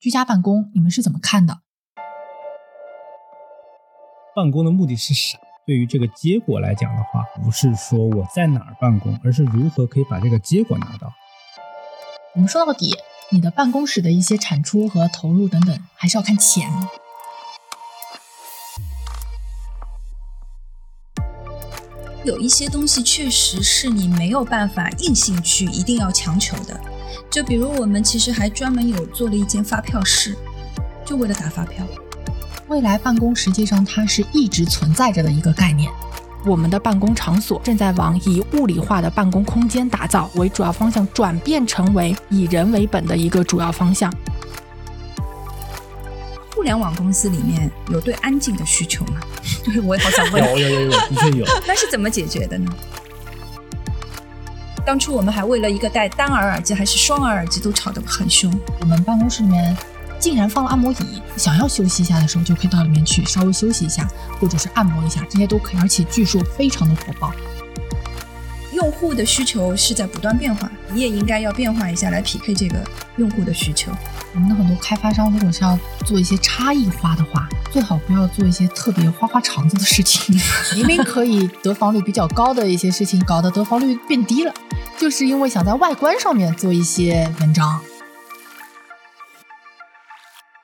[0.00, 1.60] 居家办公，你们是怎么看的？
[4.34, 5.38] 办公的目的是啥？
[5.66, 11.12] 对于这个结果来讲的话，不是说我在哪儿办公，而是如何可以把这个结果拿到。
[12.34, 12.96] 我们说到底，
[13.30, 16.72] 你的办公室的一些产出和投入等等，还是要看钱。
[22.24, 26.80] 有一些东西确实是你没有办法硬性去一定要强求的，
[27.30, 30.36] 就比如我们其实还专门有做了一间发票室，
[31.04, 31.86] 就为了打发票。
[32.68, 35.90] 未来办公实际上它是一直存在着的一个概念。
[36.46, 44.10] 我们的办公场所正在往以物理化的办公空间打造为主要方向，转变成为以人为本的一个主要方向。
[46.54, 49.20] 互联网公司里面有对安静的需求吗？
[49.64, 50.42] 对，我也好想问。
[50.42, 51.44] 有有有有，的确有。
[51.66, 52.72] 那是怎么解决的呢？
[54.86, 58.52] 当初我们还为了一个戴单耳耳机还是双耳耳机都吵得很凶。
[58.80, 59.76] 我们办公室里面。
[60.18, 64.06] 竟然放了按摩椅，想要休息一下的时候就可以到里面去稍微休息一下，
[64.38, 67.32] 或者是按摩一下，这些都可以，而且据说非常的火爆。
[68.74, 72.84] 用户的需求是在不断变化，你也应该要变化一下来匹配这个
[73.16, 73.90] 用户的需求。
[74.32, 80.38] 我们的很多开发商如果是要做一些差异化的话，最好不要做一些特别花花肠子的事情，
[80.76, 84.54] 明明可以得房率比较高的一些事情，搞得得房率变低了，
[84.96, 87.80] 就是因为想在外观上面做一些文章。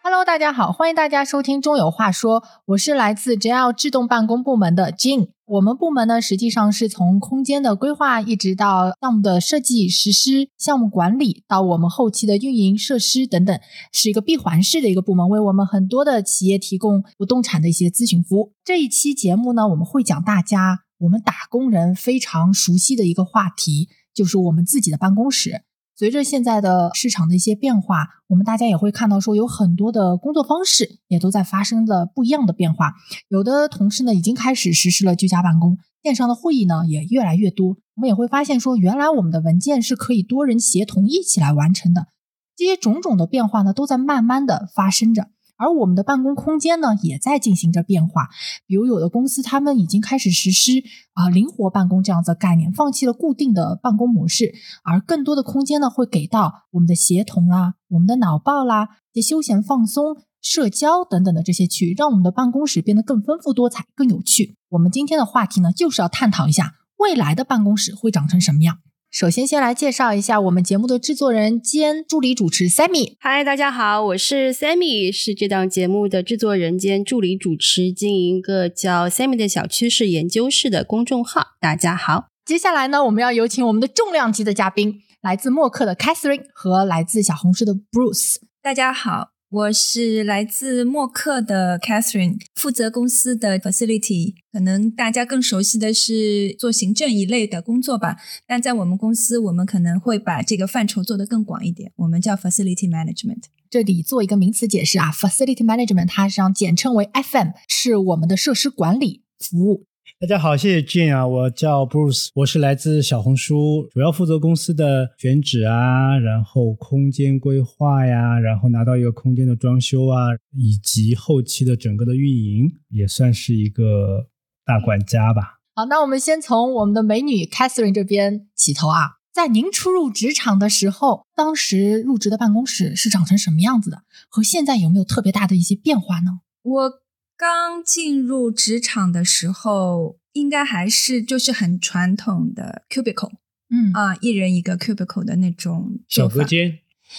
[0.05, 5.31] Hello，大家好，欢迎大家收听中有话说，我是来自 JL 智动办公部门的 Jin。
[5.47, 13.57] 我们部门呢，实际上是从空间的规划，一直到项目的设计、实施、项目管理，到我们后期的运营、设施等等，
[13.93, 18.55] 是一个闭环式的一个部门，为我们很多的企业提供不动产的一些咨询服务。
[18.65, 25.63] 这一期节目呢，我们会讲大家我们打工人非常熟悉的一个话题，就是我们自己的办公室。
[25.99, 32.93] 随着现在的市场的一些变化，我们大家也会看到说有很多的工作方式也都在发生的不一样的变化。
[33.29, 37.79] 有的同事呢已经开始实施了居家办公，线上的会议呢也越来越多。
[37.95, 42.09] 我们也会发现说，原来我们的文件是可以多人协同一起来完成的。
[42.55, 45.29] 这些种种的变化呢，都在慢慢的发生着。
[45.57, 48.29] 而我们的办公空间呢，也在进行着变化。
[48.67, 50.83] 比如，有的公司他们已经开始实施
[51.15, 58.89] 啊灵活办公这样子的概念，放弃了固定的办公模式，而更多的空间呢，会给到我们的协同啦、我们的脑报啦、
[59.23, 64.57] 休闲放松、社交等等的这些区域，让我们的办公室变得更丰富多彩、更有趣。
[64.69, 68.79] 我们今天的话题呢，就是要探讨一下未来的办公室会长成什么样。
[69.11, 73.15] 首先，先来介绍一下我们节目的制作人兼助理主持 Sammy。
[73.19, 81.55] 嗨，大家好，我是 Sammy，是这档节目的制作人兼助理主持，经营一个叫 Sammy 的小趋势研究室的公众号。
[81.61, 88.37] 大家好，接下来呢，我们要有请我们的重量级的嘉宾，来自默克的 Catherine 和来自小红书的 Bruce。
[88.61, 89.36] 大家好。
[89.57, 98.19] 我是来自默克的 Catherine，负责公司的 facility，可能大家更熟悉的是做行政一类的工作吧。
[98.47, 103.45] 但在我们公司，我们可能会把这个范畴做得更广一点，我们叫 facility management。
[103.71, 109.87] 这里做一个名词解释啊，facility management 它实际上简称为 FM，是我们的设施管理服务。
[110.19, 124.29] 大家好，谢谢 Jane 啊，我叫 Bruce，我是来自小红书，主要负责公司的选址啊，然后空间规划呀，然后拿到一个空间的装修啊，以及后期的整个的运营，也算是一个
[124.65, 125.59] 大管家吧。
[125.75, 133.99] 好，那我们先从我们的美女 Catherine 这边起头啊，在您初入职场的时候，当时入职的办公室是长成什么样子的？
[134.31, 136.41] 和现在有没有特别大的一些变化呢？
[136.63, 137.06] 我。
[137.39, 143.33] 刚进入职场的时候，应该还是就是很传统的 cubicle，
[143.69, 143.93] 嗯。
[143.93, 146.79] 啊，一人一个 cubicle 的那种小隔间，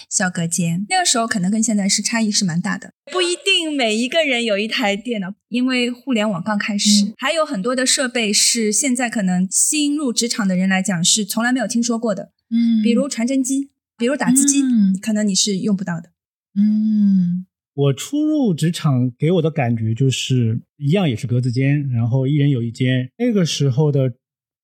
[0.09, 0.87] 小隔间。
[0.89, 14.63] 那个时候可能跟现在是差异是蛮大的，不一定每一个人有一台电脑，因为互联网刚开始，还有很多的设备是现在可能新入职场的人来讲是从来没有听说过的，嗯，比如传真机，比如打字机，
[14.99, 16.09] 可能你是用不到的，
[16.55, 17.45] 嗯。
[17.77, 23.07] 我初入职场给我的感觉就是一样，也是格子间，然后一人有一间。
[23.19, 24.11] 那个时候的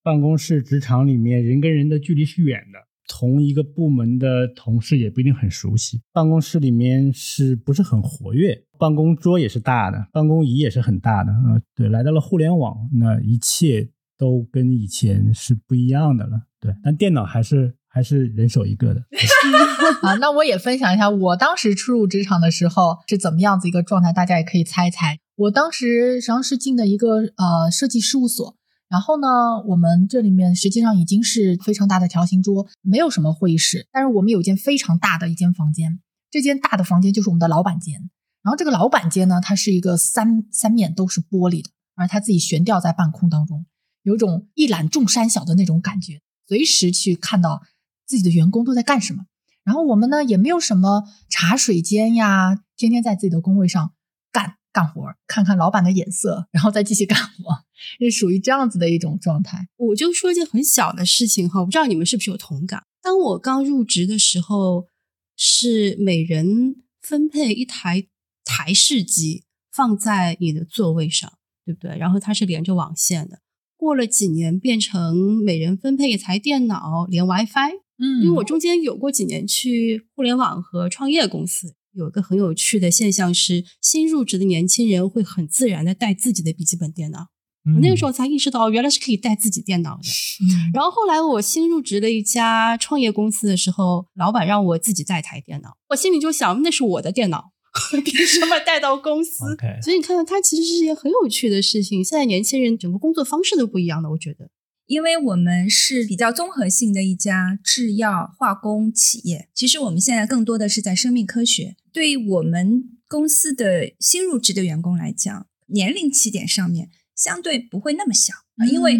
[0.01, 6.01] 办公室职场里面，人跟人的距离是远的，同一个部门的同事也不一定很熟悉。
[6.11, 8.63] 办公室里面是不是很活跃？
[8.79, 11.31] 办公桌也是大的，办公椅也是很大的。
[11.31, 13.87] 呃，对，来到了互联网，那一切
[14.17, 16.41] 都跟以前是不一样的了。
[16.59, 17.75] 对，但电脑还是。
[17.95, 19.05] 还是人手一个的
[20.03, 25.19] 啊，那我也分享一下我当时初入职场的时候是怎么样子一个状态，大家也可以猜一猜。
[25.35, 28.55] 我当时实际上是进的一个呃设计事务所，
[28.87, 29.27] 然后呢，
[29.67, 35.99] 我们这里面实际上已经是非常大的条形桌，没有什么会议室，但是我们有一间非常大的一间房间。
[36.29, 38.09] 这间大的房间就是我们的老板间。
[38.43, 43.65] 然后这个老板间呢，它是一个三三面都是玻璃的，而它自己悬吊在半空当中，
[44.03, 47.61] 有种一览众山小的那种感觉，随时去看到
[48.05, 49.23] 自己的员工都在干什么。
[49.63, 53.93] 然后我们呢也没有什么茶水间呀，天天在自己的工位上
[54.31, 57.63] 干干活，看看老板的眼色，然后再继续干活，
[57.99, 59.67] 是属于这样子的一种状态。
[59.77, 62.83] 我就说一件很小的事情哈，我不知道你们是不是有同感。
[63.01, 64.87] 当我刚入职的时候，
[65.35, 68.07] 是每人分配一台。
[68.45, 71.31] 台式机放在你的座位上，
[71.65, 71.97] 对不对？
[71.97, 73.39] 然后它是连着网线的。
[73.77, 77.82] 过了几年，变成每人分配一台电脑，连 WiFi。
[77.99, 87.27] 嗯，因为我中间有过几年去互联网和创业公司，有一个很有趣的现象是，新入职的年轻人会很自然的带自己的笔记本电脑。
[87.75, 90.03] 我那个时候才意识到，原来是可以带自己电脑的。
[90.73, 97.51] 然后后来我新入职了一家创业公司的时候，老板让我自己带台电脑，我心里就想，那是我的电脑。
[98.05, 99.45] 凭什么带到公司？
[99.81, 102.03] 所以你看，它其实是一件很有趣的事情。
[102.03, 104.49] 现在年轻人整个工作方式都不一样的，我觉得。
[104.93, 111.75] 因为我们是比较综合性的一家制药化工企业，其实我们现在更多的是在生命科学。
[111.91, 118.35] 对于我们公司的新入职的员工来讲，年龄起点上面相对不会那么小，
[118.69, 118.99] 因为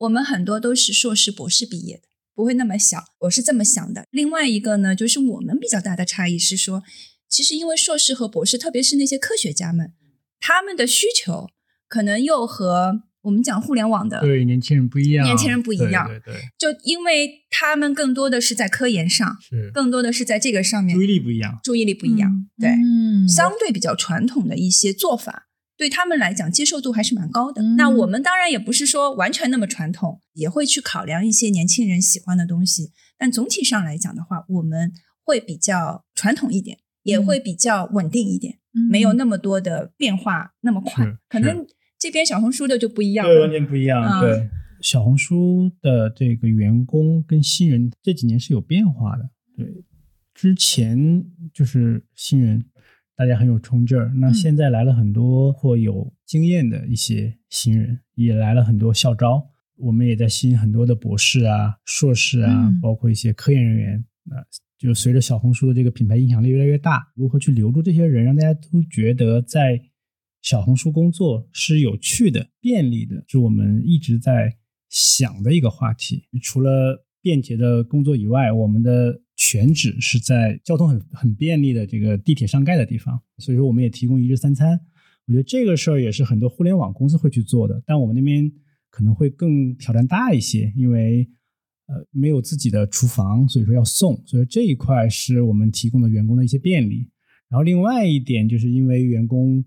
[0.00, 2.02] 我们很多都是硕士、博士毕业的，
[2.34, 3.02] 不会那么小。
[3.20, 4.04] 我是这么想的。
[4.10, 6.82] 另外一个呢，就是我们比较大的差异是说。
[7.30, 9.92] 其实，因为硕士和博士，特别是那些科学家们，
[10.40, 11.46] 他们的需求
[11.86, 16.06] 可能又和我们讲互联网的对年轻人不一样，年轻人不一样。
[16.06, 22.46] 对对，就因为他们更多的是在科研上，是更多的是在这个上面，注意力不一样，注意力不一样。
[22.58, 22.70] 对，
[23.28, 27.62] 相对比较传统的一些做法，对他们来讲接受度还是蛮高的。
[27.76, 32.92] 那我们当然也不是说完全那么传统，也会去考量一些年轻人喜欢的东西。
[33.18, 34.92] 但总体上来讲的话，我们
[35.24, 36.78] 会比较传统一点。
[37.02, 38.58] 也会比较稳定一点，
[38.90, 41.06] 没有那么多的变化那么快。
[41.30, 41.66] 可能
[42.00, 44.20] 这边小红书的就不一样了，对，完全不一样。
[44.20, 44.48] 对，
[44.80, 49.28] 小红书的这个员工跟新人这几年是有变化的。
[49.54, 49.84] 对，
[50.32, 52.64] 之前就是新人，
[53.14, 54.10] 大家很有冲劲儿。
[54.16, 59.46] 那现在来了很多或有经验的一些新人，也来了很多校招。
[59.76, 64.40] 我们也在吸引很多的博士啊、硕士啊，包括一些科研人员啊。
[64.78, 69.78] 就随着小红书的这个品牌影响力越来越大，如何去留住这些人，让大家都觉得在
[70.42, 74.56] 小红书工作是有趣的、便利的，是我们一直在
[74.88, 76.24] 想的一个话题。
[76.42, 84.80] 除了便捷的工作以外，我们的选址是在交通很很便利的这个地铁上盖的地方，所以说我们也提供一日三餐。
[85.26, 88.50] 我觉得这个事儿也是很多互联网公司会去做的，但我们那边
[88.90, 91.28] 可能会更挑战大一些，因为。
[91.92, 97.10] 呃，没有自己的厨房，所以说要送，所以这一块是我们提供的员工的一些便利。
[97.48, 99.64] 然后另外一点，就是因为员工，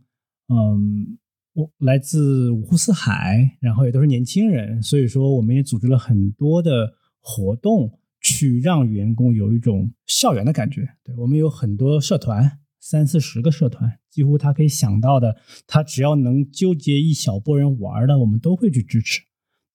[0.50, 1.18] 嗯，
[1.54, 10.88] 我来自五湖四海，然后也都是年轻人，所以说我们也组织了很多的活动，去让员工有一种校园的感觉。
[11.04, 19.22] 对我们有很多社团，三四十个社团，几乎他可以想到的，他只要能纠结一小波人玩的，我们都会去支持。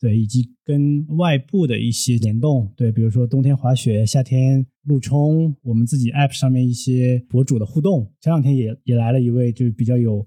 [0.01, 8.13] 对，以及跟外部的一些联动，对，比如说冬天滑雪、夏天路冲，我们自己 app 上面一些博主的互动。
[8.21, 10.25] 前两天也也来了一位，就是比较有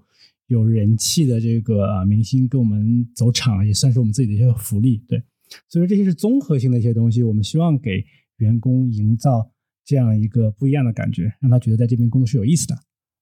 [0.52, 5.02] 有人气的这个明星跟我们走场，也算是我们自己的一些福利。
[5.08, 5.18] 对，
[5.70, 8.04] 所以说这些是综合性的一些东西，我们希望给
[8.36, 9.50] 员工营造
[9.84, 12.76] 这样一个不一样的感觉，让他觉得在这边工作是有意思的，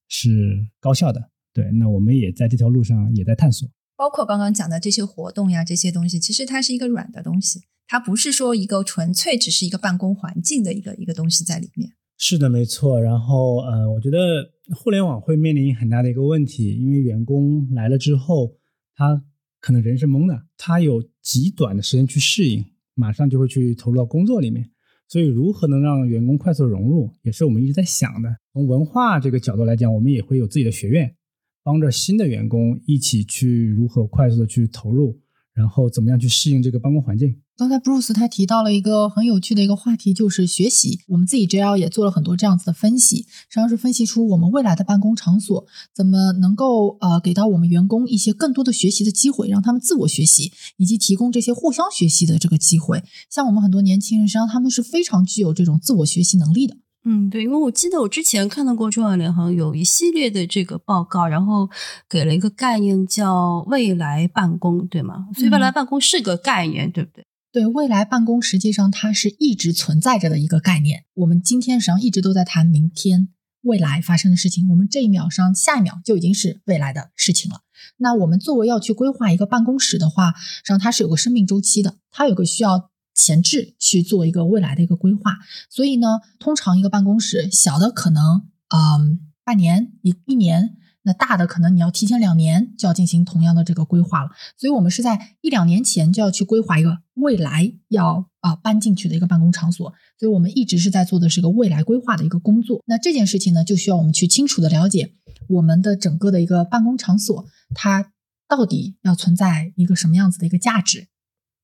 [0.09, 1.31] 是高效的。
[1.55, 3.69] 对，那我们也在这条路上也在探索。
[3.97, 11.93] 包括刚刚讲的这些活动呀，这些东西，其实它是一个软的东西，它不是说一个纯粹只是一个办公环境的一个一个东西在里面。
[12.23, 13.01] 是的，没错。
[13.01, 18.53] 然后，呃，我觉得互联网会面临很大的一个问题，因为员工来了之后，
[18.95, 19.25] 他
[19.59, 22.63] 可能人是懵的，他有极短的时间去适应，
[22.95, 24.71] 马上就会去投入到工作里面。
[25.09, 28.29] 所以，如何能让员工快速融入，也是我们一直在想的。
[28.53, 31.17] 从文化这个角度来讲，我们也会有自己的学院。
[31.63, 35.19] 帮着新的员工一起去如何快速的去投入，
[35.55, 37.41] 然后怎么样去适应这个办公环境。
[37.61, 41.01] 刚才 Bruce 他提到了一个很有趣的一个话题，就是学习。
[41.09, 53.05] 我们自己 JL 也做了很多这样子的分析，实际上是分析出我们未来的办公场所怎么能够呃给到我们员工一些更多的学习的机会，让他们自我学习，以及提供这些互相学习的这个机会。
[53.29, 56.79] 像我们很多年轻人，实际上他们是非常具有这种自我学习能力的。
[57.05, 61.69] 嗯，对，因为我记得我之前看到过中央联行有一系列的这个报告，然后
[62.09, 65.27] 给了一个概念叫未来办公，对吗？
[65.35, 67.27] 所以未来办公是个概念，对不对？
[67.53, 71.05] 对，未来办公实际上它是一直存在着的一个概念。
[71.15, 73.29] 我们今天实际上一直都在谈明天，
[73.63, 77.63] 未来发生的事情，我们这一秒上下一秒就已经是未来的事情了。
[77.97, 85.39] 那我们作为要去规划一个办公室的话，实际上它是有个生命周期的，它有个需要前置去做一个未来的一个规划。
[85.69, 90.77] 所以呢，通常一个办公室小的可能嗯半年一一年。
[91.03, 102.83] 那大的可能你要提前两年就要进行同样的这个规划了，所以我们是在一两年前就要去规划一个未来要啊搬进去的一个办公场所，所以我们一直是在做的是一个未来规划的一个工作。
[102.87, 105.15] 那这件事情呢，就需要我们去清楚的了解
[105.49, 108.13] 我们的整个的一个办公场所，它
[108.47, 111.09] 到底要存在一个什么样子的一个价值，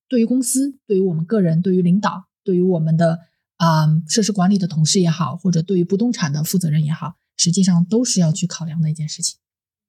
[0.09, 3.19] 对于公司，对于我们个人，对于领导，对于我们的
[3.57, 7.17] 啊设施管理的同事也好，或者对于不动产的负责人也好。
[7.37, 9.39] 实际上都是要去考量的一件事情，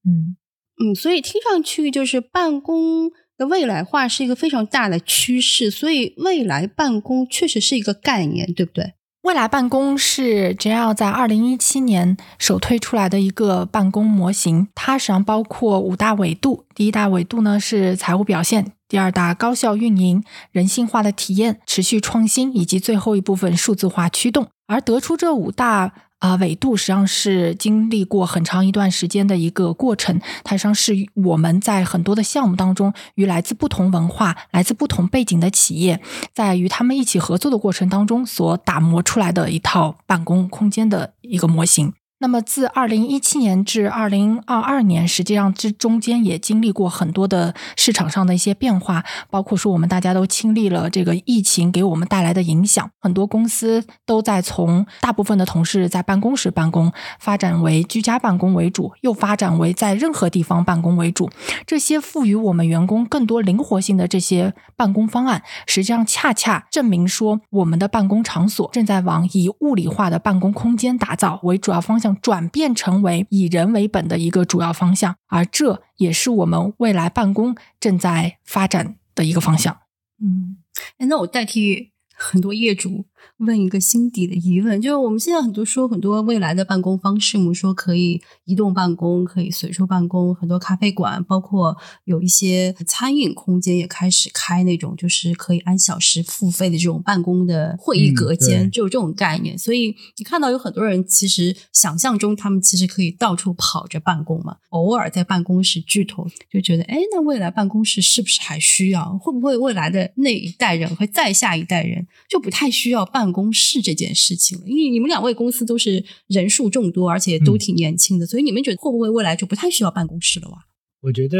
[0.05, 0.35] 嗯
[0.79, 8.93] 嗯，所以听上去就是办公的未来化是一个非常大的趋势，所以未来办公确实是一个概念，对不对？
[9.23, 26.03] 未来办公是 JL 在二零一七年首推出来的一个办公模型，它实际上包括五大维度，第一大维度呢是财务表现，第二大高效运营、人性化的体验、持续创新，以及最后一部分数字化驱动，而得出这五大。
[26.19, 36.01] 啊，纬度实际上是经历过很长一段时间的一个过程，它实际上是我们在很多的项目当中，与来自不同文化、来自不同背景的企业，
[36.33, 41.93] 在与他们一起合作的过程当中所打磨出来的一套办公空间的一个模型。
[42.19, 61.29] 那么，自二零一七年至二零二二年，实际上这中间也经历过很多的市场上的一些变化，包括说我们大家都经历了这个疫情给我们带来的影响，很多公司都在从大部分的同事在办公室办公，发展为居家办公为主，又发展为在任何地方办公为主。
[61.67, 72.06] 这些赋予我们员工更多灵活性的这些办公方案，实际上恰恰证明说，我们的办公场所正在往以物理化的办公空间打造为主要方向。
[72.15, 79.79] 转变成为以人为本的一个主要方向，而这也是我们未来办公正在发展的一个方向。
[80.21, 80.57] 嗯，
[80.97, 83.05] 那我代替很多业主。
[83.37, 99.57] 问一个心底的疑问，就是我们现在很多说很多未来的办公方式，我们说可以移动办公，可以随处办公，很多咖啡馆，包括有一些餐饮空间也开始开那种就是可以按小时付费的这种办公的会议隔间，就有这种概念。
[99.57, 109.17] 所以你看到有很多人其实想象中他们其实可以到处跑着办公嘛，偶尔在办公室聚头，就觉得哎，那未来办公室是不是还需要？
[109.17, 113.27] 会不会未来的那一代人和再下一代人就不太需要办？
[113.37, 120.65] 公室这件事情了，因为你们两位公司都是人数众多，而且都挺年轻的，所以你们觉得会不会未来就不太需要办公室了哇？
[121.01, 121.37] 我觉得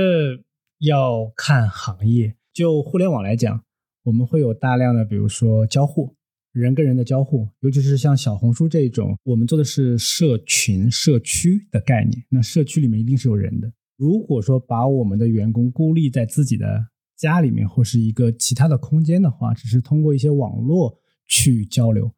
[0.80, 2.36] 要看行业。
[2.54, 3.64] 就互联网来讲，
[4.04, 6.14] 我们会有大量的，比如说交互，
[6.52, 12.26] 人跟人的交互，尤其是像小红书这种，我们做的是社群、社区的概念。
[12.30, 13.72] 那社区里面一定是有人的。
[13.96, 21.00] 如果说把我们的员工孤立在自己的家里面或是一个其他的空间的话，只是通过一些网络。
[21.28, 22.14] 去交流，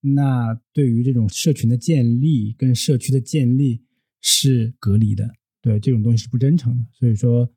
[0.00, 3.82] 那对于这种社群的建立跟社区的建立
[4.20, 5.28] 是隔离的，
[5.60, 6.84] 对这种东西是不真诚的。
[6.92, 7.48] 所以说，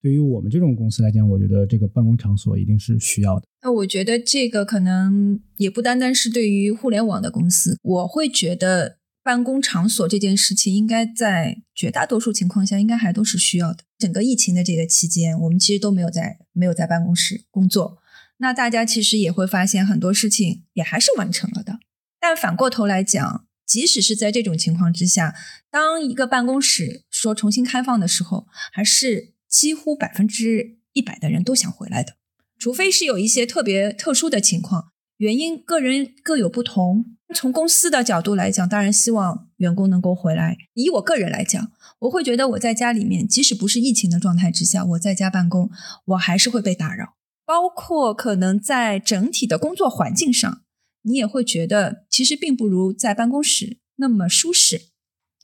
[0.00, 3.46] 对于我们这种公司来讲，我觉得这个办公场所一定是需要的。
[3.62, 13.84] 那我觉得这个可能也不单单是对于互联网的公司，我会觉得办公场所这件事情，应该在绝大多数情况下，应该还都是需要的。
[13.96, 18.01] 整个疫情的这个期间，我们其实都没有在没有在办公室工作。
[18.42, 21.78] 那大家其实也会发现很多事情也还是完成了的，
[22.18, 25.32] 但反过头来讲，即使是在这种情况之下，
[25.70, 32.14] 当一个办公室说重新开放的时候，还是几乎百分之一百的人都想回来的，
[32.58, 37.04] 除非是有一些特别特殊的情况，原因个人各有不同。
[37.32, 40.56] 从公司的角度来讲，当然希望员工能够回来。
[40.74, 41.70] 以我个人来讲，
[42.00, 45.70] 我会觉得我在家里面，即使不是疫情的状态之下，我在家办公，
[46.06, 47.14] 我还是会被打扰。
[47.44, 50.62] 包括可能在整体的工作环境上，
[51.02, 54.88] 你也会觉得其实并不如在办公室那么舒适，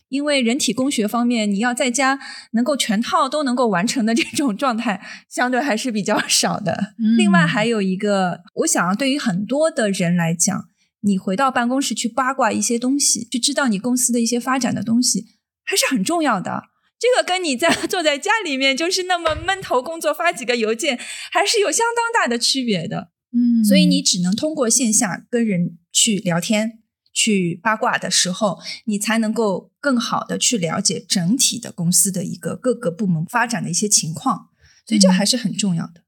[0.09, 2.19] 因为人体工学方面，你要在家
[2.53, 6.95] 能够全套都能够完成的这种状态，相对还是比较少的。
[7.17, 10.69] 另外还有一个，我想对于很多的人来讲，
[11.01, 15.27] 你回到办公室去八卦一些东西，去知道你公司的一些发展的东西，
[15.65, 16.63] 还是很重要的。
[16.99, 20.99] 这个跟你在 坐在家里面就是那么闷头工作发几个邮件，
[21.31, 23.13] 还是有相当大的区别的。
[23.33, 26.81] 嗯，所以你只能通过线下跟人去聊天、
[27.13, 34.49] 去八卦的时候，你才能够更好的去了解整体的公司的一个各个部门发展的一些情况。
[34.87, 36.05] 所以这还是很重要的。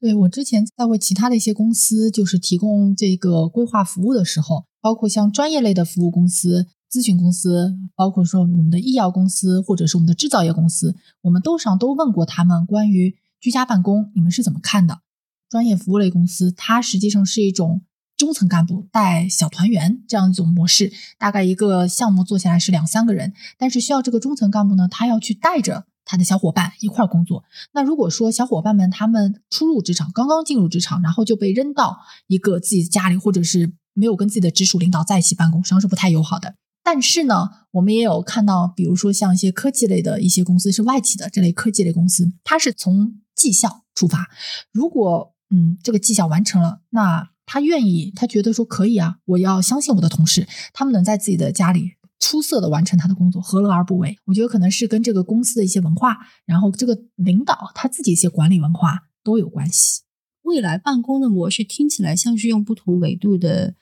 [0.00, 6.66] 对我之前在为其他的一些公司就是提供这个规划服务的时候，包括像专业类的服务公司。
[6.92, 15.00] 咨询公司，包括说我们的医药公司，或者是我们的制造业公司，我们都上都问过他们关于居家办公，你们是怎么看的？
[15.48, 17.82] 专业服务类公司，它实际上是一种
[18.16, 25.86] 中层干部带小团员这样一种模式，大概一个项目做下来是两三个人，但是需要这个中层干部呢，他要去带着。
[26.04, 27.44] 他的小伙伴一块工作。
[27.72, 31.96] 那如果说小伙伴们他们初入职场，刚刚进入职场，然后就被扔到
[32.26, 36.56] 一个自己家里，或者是没有跟自己的直属领导在一起办公，实际上是不太友好的。
[36.82, 44.28] 但是呢，我们也有看到，比如说像一些科技类的一些公司是外企的这类科技类公司，它是从绩效出发。
[44.72, 51.92] 如果嗯这个绩效完成了，那他愿意，他觉得说可以啊，我要相信我的同事，他们能在自己的家里。
[52.24, 54.16] 出色的完成他的工作，何乐而不为？
[54.26, 60.02] 我觉得可能是跟这个公司的一些文化，然后这个领导他自己一些管理文化都有关系。
[60.42, 63.74] 未来办公的模式听起来像是用不同维度的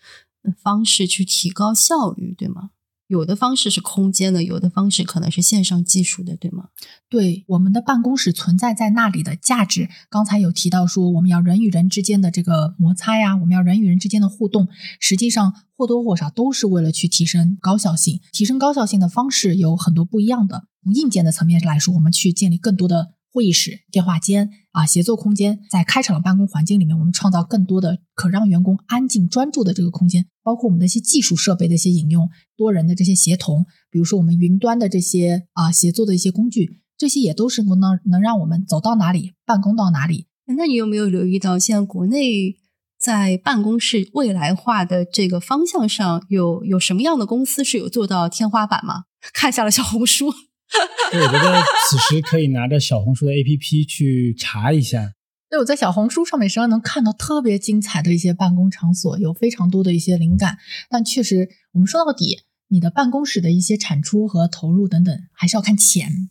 [0.57, 2.71] 方式去提高效率，对吗？
[3.11, 6.69] 有的方式是空间的，有的方式可能是线上技术的，对吗？
[7.09, 14.69] 对，我们的办公室存在在那里的价值，刚才有提到说，我们要人与人之间的这个摩擦呀，我们要人与人之间的互动，
[15.01, 18.21] 实际上或多或少都是为了去提升高效性。
[18.31, 20.67] 提升高效性的方式有很多不一样的。
[20.85, 23.15] 从硬件的层面来说，我们去建立更多的。
[23.33, 40.27] 会议室、电话间啊，协作空间，在开场的办公环境里面，我们创造更多的可让员工安静专注的这个空间，包括我们的一些技术设备的一些引用，多人的这些协同，比如说我们云端的这些啊协作的一些工具，这些也都是能能能让我们走到哪里办公到哪里。
[40.57, 42.57] 那你有没有留意到，现在国内
[42.99, 49.05] 在办公室未来化的这个方向上，有有什么样的公司是有做到天花板吗？
[49.33, 50.33] 看下了小红书。
[51.13, 55.13] 我觉得此时可以拿着小红书的 APP 去查一下。
[55.49, 60.59] 对，我在小红书上面实际上能看到特别精彩的一些办公场所，有非常多的一些灵感。
[60.89, 66.31] 但确实，我们说到底，你的办公室的一些产出和投入等等，还是要看钱。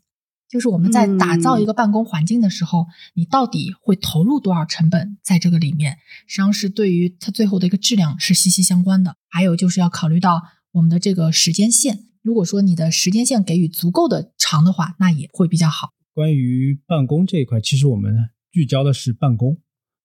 [0.50, 9.18] 就是我们在打造一个办公环境的时候，你到底会投入多少成本在这个里面，实际上是对于它最后的一个质量是息息相关的。
[9.28, 12.06] 还有就是要考虑到我们的这个时间线。
[12.30, 15.94] 如果说你的时间线给予足够的长的话，那也会比较好。
[16.14, 19.58] 关于办公这一块，其实我们聚焦的是办公。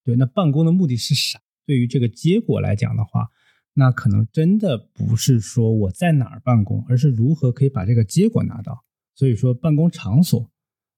[0.07, 1.39] 对，那办公的目的是啥？
[1.67, 3.29] 对于这个结果来讲的话，
[3.75, 8.87] 那可能真的不是说我在哪儿办公，而是如何可以把这个结果拿到。
[9.15, 10.51] 所以说，办公场所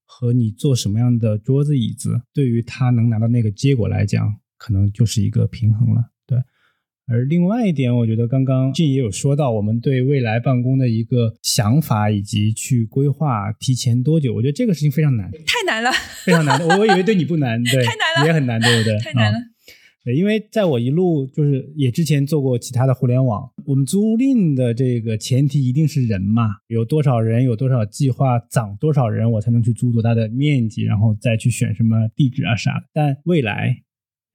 [0.05, 6.13] 和你坐什么样的桌子椅子，对于他能拿到那个结果来讲，可能就是一个平衡了。
[7.09, 15.91] 而另外一点，我觉得刚刚俊也有说到，我们对未来办公的一个想法以及去规划提前多久，我觉得这个事情非常难，太难了，
[16.25, 16.61] 非常难。
[16.61, 18.99] 我我以为对你不难，对， 太难了，也很难，对不对？
[19.05, 19.39] 太难了。
[20.05, 32.87] 对，因为在我一路就是也之前做过其他的互联网，我们租赁的这个前提一定是人嘛，有多少人，有多少计划，涨多少人，我才能去租多大的面积，然后再去选什么地址啊啥的。
[32.93, 33.83] 但未来。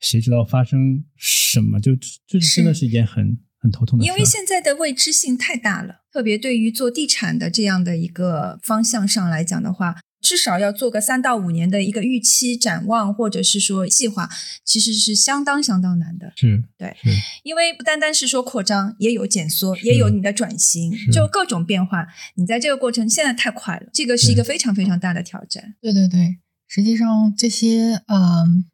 [0.02, 1.80] 谁知道发生什么？
[1.80, 1.96] 就
[2.28, 4.10] 就是真的是一件很很头痛的事。
[4.10, 14.28] 因为现在的未知性太大了，特别对于做地产的这样的一个方向上来讲的话，至少要做个三到五年的一个预期展望，或者是说计划，
[14.66, 16.34] 其实是相当相当难的。
[16.36, 16.98] 是，对，
[17.44, 22.08] 因为不单单是说扩张，也有减缩，也有你的转型，就各种变化。
[22.36, 25.76] 你在这个过程现在太快了，这个是一个非常非常大的挑战。
[25.80, 26.38] 对对对，
[26.68, 28.66] 实际上这些嗯。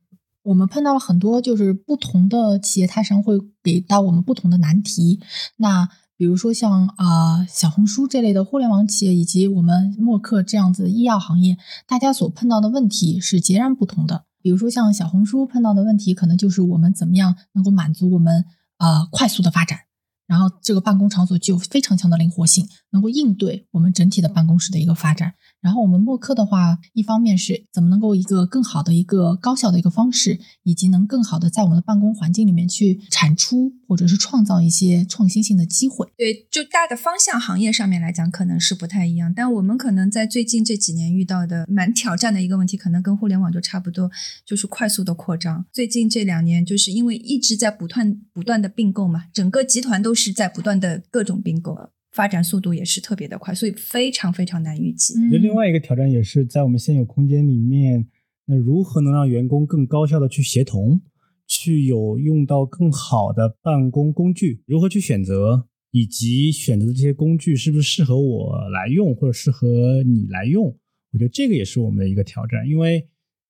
[0.47, 5.19] 我们碰到了很多，就是不同的企业，它实际上会给到我们不同的难题。
[5.57, 14.23] 那比如说像啊小红书这类的互联网企业，以及我们默克这样子的医药行业，大家所碰到的问题是截然不同的。
[14.41, 18.45] 比如说像小红书碰到的问题，可能就是我们怎么样能够满足我们
[18.77, 19.79] 呃快速的发展。
[20.27, 25.33] 然后这个办公场所具有非常强的灵活性，能够应对我们整体的办公室的一个发展。
[25.61, 36.07] 然后我们默克的话，一方面是怎么能够一个更好的一个高效的一个方式，以及能更好的在我们的办公环境里面去产出或者是创造一些创新性的机会。
[36.15, 39.33] 对，就大的方向行业上面来讲，可能是不太一样。
[39.33, 44.09] 但我们可能在最近这几年遇到的蛮挑战的一个问题，可能跟互联网就差不多，
[44.45, 45.65] 就是快速的扩张。
[45.73, 51.75] 最近这两年，就是因为一直在不断不断的并购嘛，整个集团都是在不断的各种并购。
[52.17, 55.13] 发展速度也是特别的快，所以非常非常难预计。
[55.25, 58.07] 我觉得另外一个挑战也是在我们现有空间里面，
[58.47, 60.99] 那如何能让员工更高效的去协同，
[61.45, 64.63] 去有用到更好的办公工具？
[64.65, 70.75] 如何去选择，以及选择的这些工具是不是适合我来用，或者适合你来用？
[71.11, 73.07] 我觉得这个也是我们的一个挑战，因为。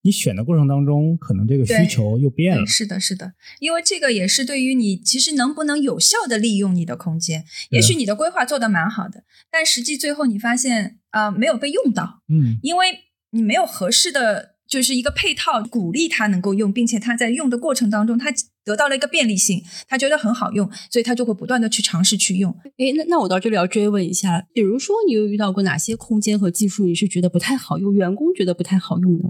[0.07, 2.65] 你选的过程当中，可能这个需求又变了。
[2.65, 7.43] 是的，是的，因为这个也是对于你其实能不能有效的利用你的空间。
[7.71, 12.21] 也许你的规划做得蛮好的，但实际最后你发现啊，没有被用到。
[12.29, 12.87] 嗯，因为
[13.31, 14.55] 你没有合适的。
[14.67, 18.33] 就是一个配套，鼓励他能够用，并且他在用的过程当中，他
[18.65, 22.53] 得到了一个便利性，他觉得很好用，所以他就会不断的去尝试去用。
[22.75, 29.29] 诶，那那我到这里要追问一下，比如说你有遇到过哪些空间和技术你是觉得不太好用，员工觉得不太好用的吗？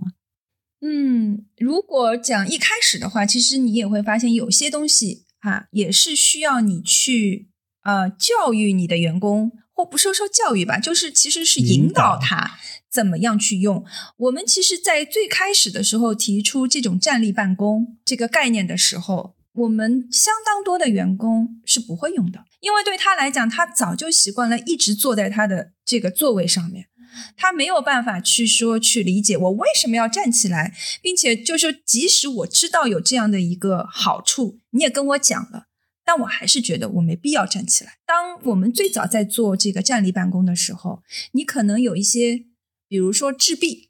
[0.82, 7.50] 嗯，如果讲一开始的话，其实你也会发现有些东西啊，也是需要你去
[7.84, 9.52] 呃教育你的员工。
[9.78, 12.58] 或不说说教育吧，就是其实是引导他
[12.92, 13.86] 怎么样去用。
[14.18, 26.88] 我们其实，在最开始的时候提出这种站立办公这个概念的时候，我们相当多的员工是不会用的，因为对他来讲，他早就习惯了一直坐在他的这个座位上面，
[27.36, 35.66] 他没有办法去说去理解我为什么要站起来，并且就是即使我知道有这样的一个好处，你也跟我讲了。
[36.06, 37.98] 但我还是觉得我没必要站起来。
[38.06, 41.04] 当我们最早在做这个站立办公的时候，
[41.34, 42.46] 你可能有一些，
[42.88, 43.90] 比如说制臂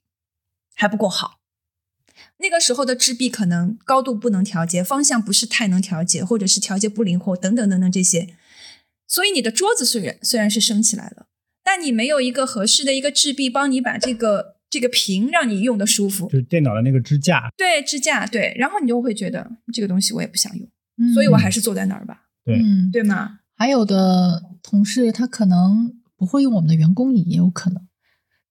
[0.73, 1.41] 还不够好，
[2.37, 8.35] 那个时候的制臂可能高度不能调节，方向不是太能调节，或者是调节不灵活，等等等等这些。
[9.07, 11.27] 所以你的桌子虽然虽然是升起来了，
[11.67, 17.51] 但你没有一个合适的一个制壁帮你把这个这个屏让你用的舒服，就是电脑的那个支架。
[17.57, 20.65] 对支架，对，然后你就会觉得这个东西我也不想用。
[21.13, 22.61] 所以我还是坐在那儿吧，对，
[22.93, 23.39] 对吗？
[23.57, 27.85] 还有的同事他可能不会用我们的员工椅，也有可能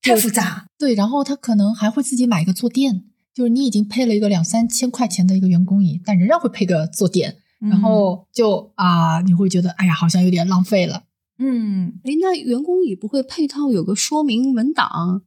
[0.03, 0.67] 太复杂。
[0.79, 3.03] 对，然后他可能还会自己买一个坐垫，
[3.35, 11.05] 就是你已经配了一个两三千块钱的一个员工椅，但仍然会配个坐垫，然后就啊，你会觉得哎呀，好像有点浪费了。
[11.39, 15.23] 嗯，哎，那员工也不会配套有个说明文档，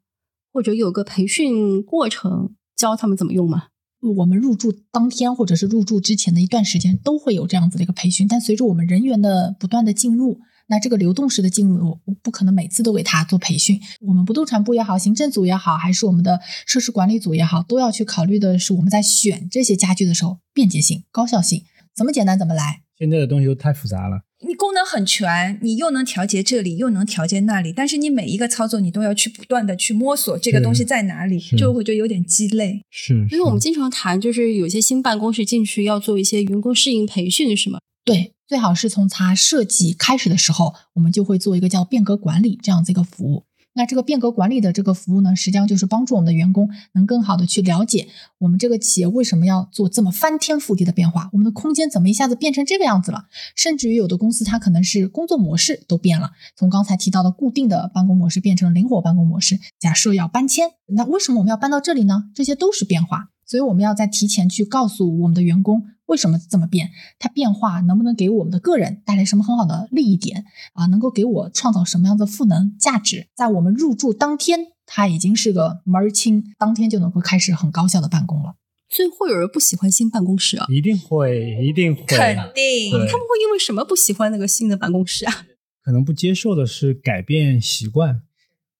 [0.52, 3.67] 或者有个培训过程教他们怎么用吗？
[4.15, 13.80] 我们入驻当天或者是入驻之前的一段时间都会有这样子的一个培训，但随着我们人员的不断的进入，那这个流动式的进入，我不可能每次都给他做培训。
[14.00, 22.84] 我们不动产部也好，行政组也好，还是我们的设施管理组也好，都要去考虑的是我们在选这些家具的时候，便捷性、高效性，怎么简单怎么来。
[23.00, 24.22] 现在的东西都太复杂了。
[24.46, 32.82] 你功能很全，你又能调节这里，又能调节那里，但是你每一个操作你都要去不断的去摸索这个东西在哪里，就会觉得有点鸡肋。
[32.90, 37.80] 是，所以我们经常谈，就是有些新办公室进去要做一些员工适应培训，是吗？
[38.06, 43.44] 对，最好是从他设计开始的时候，我们就会做一个叫变革管理这样子一个服务。
[43.80, 59.58] 那这个变革管理的这个服务呢，实际上就是帮助我们的员工能更好的去了解我们这个企业为什么要做这么翻天覆地的变化，我们的空间怎么一下子变成这个样子了，甚至于有的公司它可能是工作模式都变了，从刚才提到的固定的办公模式变成灵活办公模式。
[59.80, 62.26] 假设要搬迁，那为什么我们要搬到这里呢？
[62.36, 65.84] 这些都是变化，所以我们要在提前去告诉我们的员工。
[66.10, 66.89] 为什么这么变？
[67.19, 70.43] 它变化能不能给我们的个人带来什么很好的利益点
[70.74, 70.88] 啊？
[70.88, 73.28] 能够给我创造什么样的赋能价值？
[73.36, 78.56] 在我们入住当天，它已经是个门儿清，当天就能够开始很高效的办公了。
[78.89, 80.65] 所以会有人不喜欢新办公室啊？
[80.69, 82.91] 一定会，一定会，肯定。
[82.91, 85.45] 他们会因为什么不喜欢那个新的办公室啊？
[85.84, 88.24] 可能不接受的是改变习惯。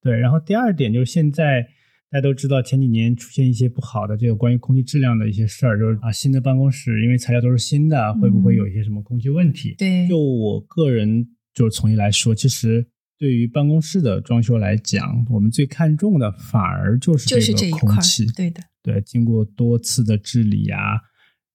[0.02, 1.68] 对，然后第二点就是现在。
[2.10, 9.76] 大家都知道，前几年出现一些不好的这个关于空气质量的一些事儿，就是啊，新的办公室因为材料都是新的，会不会有一些什么空气问题？
[9.78, 18.26] 对，就我个人就是从业来说，其实对于办公室的装修来讲，我们最看重的反而就是这个空气。
[18.34, 20.80] 对的，对，经过多次的治理啊、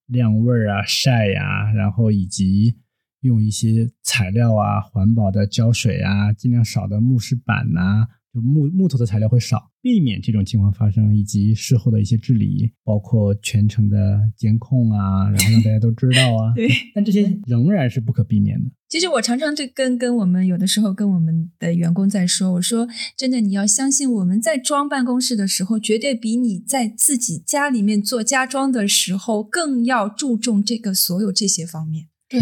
[0.07, 2.75] 晾味儿啊、晒呀，然后以及
[3.19, 8.07] 用一些材料啊、环保的胶水啊，尽量少的木饰板呐。
[8.41, 16.53] 木木头的材料会少，避免这种情况发生，以及事后的一些治理，包括全程的监控啊，然后让大家都知道啊。
[16.55, 18.69] 对，但这些仍然是不可避免的。
[18.87, 32.07] 其实我常常对跟跟我们有的时候跟我们的员工在说，我说真的，你要相信我们在装办公室的时候，绝对比你在自己家里面做家装的时候更要注重这个所有这些方面。
[32.27, 32.39] 对，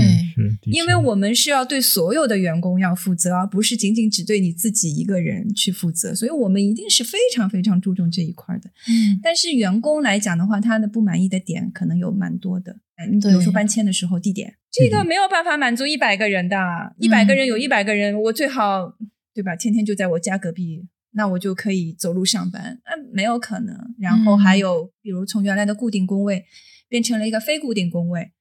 [0.72, 8.70] 因为我们是要对所有的员工要负责，而不是仅仅只对你自己一个人去负责，所以我们一定是非常非常注重这一块的。
[8.88, 12.78] 嗯，但是员工来讲的话，他的不满意的点可能有蛮多的。
[13.12, 16.58] 你比如说搬迁的时候，地点这个没有办法满足一百个人的，
[16.98, 18.96] 一百个人有一百个人，我最好
[19.34, 19.54] 对吧？
[19.56, 22.80] 天天就在我家隔壁，那我就可以走路上班。
[22.86, 23.76] 嗯，没有可能。
[24.00, 26.46] 然后还有，比如从原来的固定工位
[26.88, 28.32] 变成了一个非固定工位。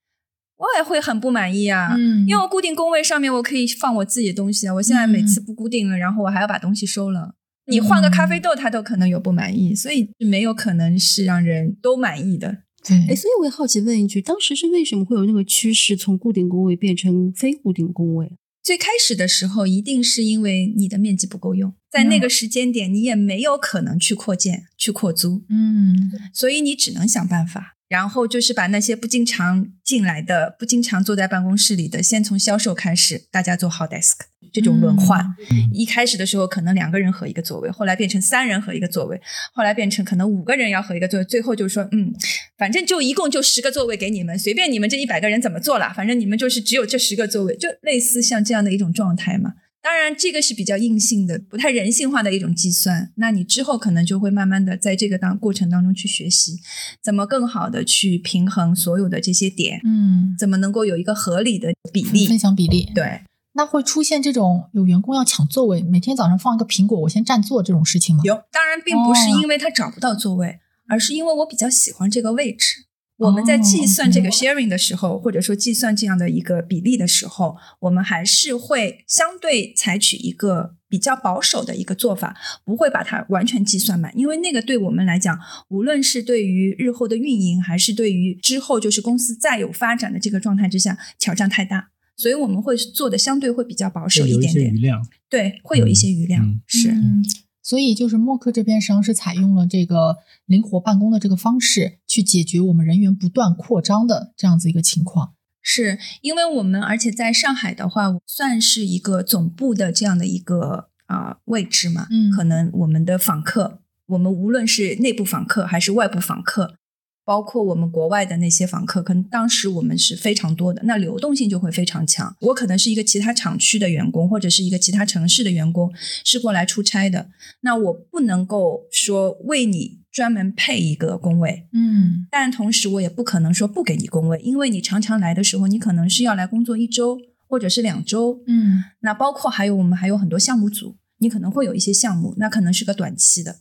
[0.62, 7.34] 我也会很不满意啊，嗯，因为我固定工位上面我可以放我自己的东西啊，我现在每次不固定了，然后我还要把东西收了，
[7.66, 12.58] 你换个咖啡豆，他都可能有不满意，所以没有可能是让人都满意的。
[12.86, 18.38] 对哎，对，所以我也好奇问一句，当时是为什么会有那个趋势，从固定工位变成非固定工位？
[18.62, 27.71] 最开始的时候，一定是因为你的面积不够用，在那个时间点，你也没有可能去扩建、去扩租，嗯所以你只能想办法。
[27.92, 34.14] 然后就是把那些不经常进来的、不经常坐在办公室里的，先从销售开始，大家做好 desk
[34.50, 35.20] 这种轮换。
[35.50, 39.20] 嗯一开始的时候可能两个人合一个座位，后来变成三人合一个座位，
[39.52, 42.14] 后来变成可能五个人要合一个座位，最后就是说，嗯，
[42.56, 49.52] 反正就一共就十个座位给你们，随便你们这一百个人怎么做了，反正你们就是只有这十个座位，就类似像这样的一种状态嘛。
[49.82, 53.12] 当然，这个是比较硬性的、不太人性化的一种计算。
[53.16, 56.60] 那你之后可能就会慢慢的在这个当过程当中去学习，
[57.02, 62.38] 怎么更好的去平衡所有的这些点，嗯，怎么能够有一个合理的比例分。
[62.38, 63.22] 享比例，对，
[63.54, 68.22] 那会出现这种有员工要抢座位，每天早上放一个苹果，我先占座这种事情吗？
[68.24, 72.86] 有，当然并不是哦因为他找不到座位，而是因为我比较喜欢这个位置。
[73.22, 95.06] 我们在计算这个 sharing 的时候，或者说计算这样的一个比例的时候，我们还是会相对采取一个比较保守的一个做法，不会把它完全计算满，因为那个对我们来讲，无论是对于日后的运营，还是对于之后就是公司再有发展的这个状态之下，挑战太大，所以我们会做的相对会比较保守一一点点，些余量。
[95.28, 96.60] 对，会有一些余量，嗯。
[96.66, 96.90] 是。
[96.90, 97.24] 嗯，
[97.62, 105.34] 所以就是默克这边实际上是采用了这个灵活办公的这个方式，去解决我们人员不断扩张的这样子一个情况。
[105.64, 116.74] 是因为我们，而且在上海的话，算是一个总部的这样的一个啊、呃位置嘛，嗯可能我们的访客，我们无论是内部访客还是外部访客，
[117.24, 122.36] 包括我们国外的那些访客，可能当时我们是非常多的，那流动性就会非常强。
[122.40, 125.92] 我可能是一个其他厂区的员工，或者是一个其他城市的员工，
[126.24, 127.30] 是过来出差的，
[127.60, 138.42] 那我不能够说为你专门配一个工位，嗯但同时我也不可能说不给你工位，因为你常常来的时候，你可能是要来工作一周或者是两周。
[138.46, 143.58] 嗯那包括还有我们还有很多项目组，你可能会有一些项目，那可能是个短期的。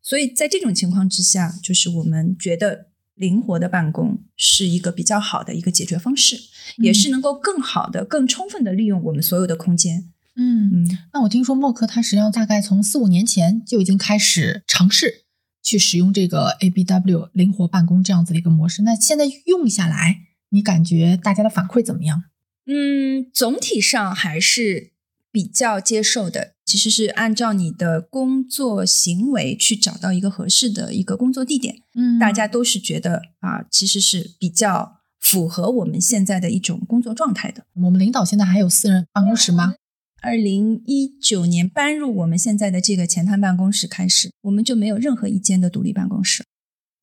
[0.00, 6.40] 所以在这种情况之下，就是我们觉得灵活的办公是一个比较好的一个解决方式，
[6.78, 10.10] 也是能够更好的、更充分的利用我们所有的空间。
[10.36, 10.84] 嗯。
[10.84, 15.24] 嗯，那我听说默克他实际上大概从四五年前就已经开始尝试
[15.62, 18.82] 去使用这个 ABW 灵活办公这样子的一个模式。
[18.82, 22.24] 那现在用下来，你感觉大家的反馈怎么样？
[22.66, 24.92] 嗯，总体上还是
[25.30, 26.54] 比较接受的。
[26.72, 37.66] 其实是按照你的工作行为去找到一个合适的一个工作地点，嗯大家都是觉得啊，其实是比较符合我们现在的一种工作状态的。
[37.74, 39.74] 我们领导现在还有私人办公室吗？
[40.22, 46.42] 二零一九年搬入我们现在的这个前滩办公室开始，我们就没有任何一间的独立办公室。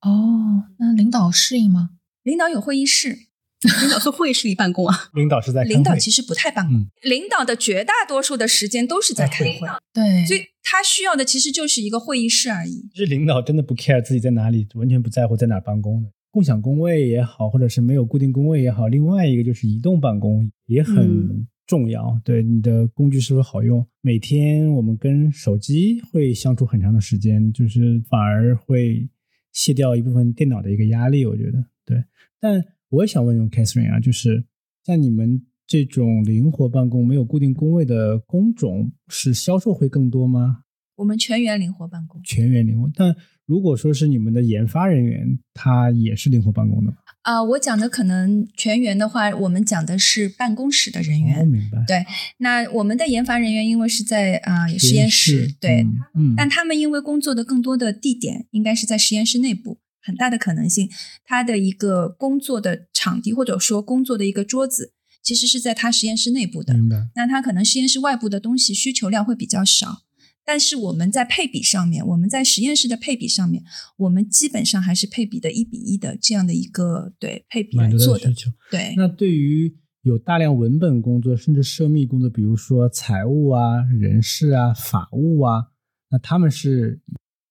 [0.00, 1.90] 哦，那领导适应吗？
[2.24, 3.28] 领导有会议室，
[3.82, 4.94] 领导说会议室里办公啊？
[5.14, 9.60] 领导是在开会领导其实不太办公，嗯领导的绝大多数的时间都是在开会，
[9.92, 12.88] 对，所以他需要的其实就是一个会议室而已。
[12.92, 16.10] 其实领导真的不 care 自己在哪里，完全不在乎在哪办公的。
[16.30, 22.20] 共享工位也好，或者是没有固定工位也好，另外一个就是移动办公也很嗯重要。
[22.24, 23.84] 对你的工具是不是好用？
[24.00, 29.08] 每天我们跟手机会相处很长的时间，就是反而会
[29.52, 31.26] 卸掉一部分电脑的一个压力。
[31.26, 32.04] 我觉得对。
[32.38, 34.44] 但我也想问问 Catherine 啊，就是
[34.84, 40.64] 像你们这种灵活办公、没有固定工位的工种，是销售会更多吗？
[40.96, 42.90] 我们全员灵活办公全员灵活。
[42.94, 46.98] 但如果说是你们的研发人员，他也是灵活办公的吗？
[47.22, 51.40] 啊、我讲的可能全员的话，我们讲的是办公室的人员。
[51.40, 51.82] 哦，明白。
[51.86, 52.04] 对
[52.38, 60.88] 那我们的研发人员因为是在啊、实验室，对，嗯，嗯但他们因为工作的更多的地点应该是在实验室内部，很大的可能性，
[61.24, 66.74] 他的一个工作的场地或者说工作的一个桌子，其实是在他实验室内部的。
[66.74, 67.08] 明白。
[67.14, 70.02] 那他可能实验室外部的东西需求量会比较少，
[70.44, 73.62] 但是我们在配比上面，我们在实验室的配比上面，
[73.98, 78.24] 我们基本上还是配比的一比一的这样的一个对配比来做的。
[78.24, 78.50] 的需求。
[78.70, 85.66] 对，那对于有大量文本工作，甚至涉密工作，比如说财务啊、人事啊、法务啊，
[86.10, 87.02] 那他们是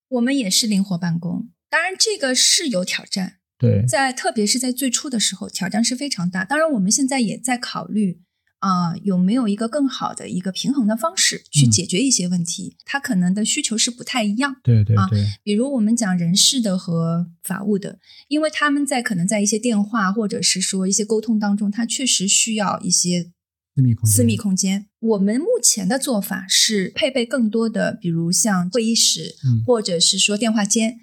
[0.09, 6.43] 我们也是灵活办公，当然这个是有挑战，对在特别是在最初的时候，挑战是非常大。
[6.43, 8.21] 当然，我们现在也在考虑
[8.59, 12.75] 啊、有没有一个更好的一个平衡的方式去嗯解决一些问题。
[12.83, 14.51] 它可能的需求是不太一样。
[14.51, 23.31] 啊对对对，比如我们讲人事的和法务的，因为他们在可能在一些电话或者是说一些沟通当中，他确实需要一些
[23.75, 24.87] 私密空间，私密空间。
[24.99, 30.99] 我们目前的做法是配备更多的，比如像会议室，嗯或者是说电话间，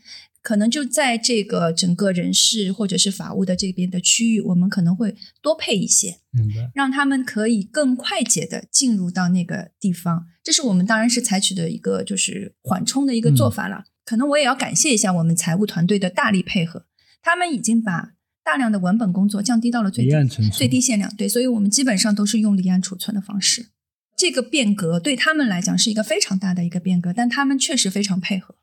[0.46, 6.70] 可能就在这个整个人事或者是法务的这边的区域，我们可能会多配一些，明白？
[6.72, 10.26] 让他们可以更快捷的进入到那个地方。
[10.44, 13.86] 这是我们当然是采取的一个就是缓冲的一个做法了。
[14.04, 16.86] 可能我也要感谢一下我们财务团队的大力配合，
[17.20, 18.12] 他们已经把
[18.44, 20.12] 大量的文本工作降低到了最低
[20.52, 21.12] 最低限量。
[21.16, 23.70] 对，所以我们基本上都是用离岸储存的方式。
[24.16, 28.54] 这个变革对他们来讲是一个非常大的一个变革，但他们确实非常配合。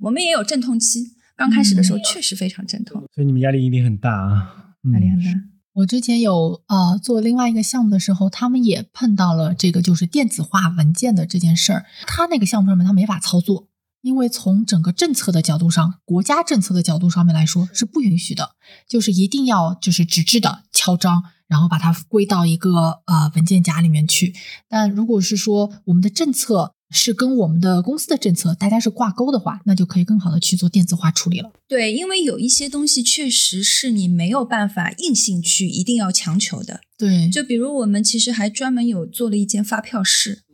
[0.00, 5.30] 我们也有阵痛期，刚开始的时候确实非常阵痛，所以你们压力一定很大啊，嗯压力很大。
[5.74, 11.84] 我之前有呃做另外一个项目的时候，他们也碰到了这个就是电子化文件的这件事儿。
[12.06, 13.66] 他那个项目上面他没法操作，
[14.00, 18.50] 因为从整个政策的角度上，国家政策的角度上面来说是不允许的，
[18.88, 24.32] 就是一定要就是纸质的敲章，然后把它归到一个呃文件夹里面去。
[24.68, 31.52] 但如果是说我们的政策是跟我们的公司的政策大家是挂钩的话，那就可以更好的去做电子化处理了。
[31.68, 36.80] 对，因为有一些东西确实是你没有办法硬性去一定要强求的。
[36.96, 40.44] 对，就比如我们其实还专门有做了一间发票室，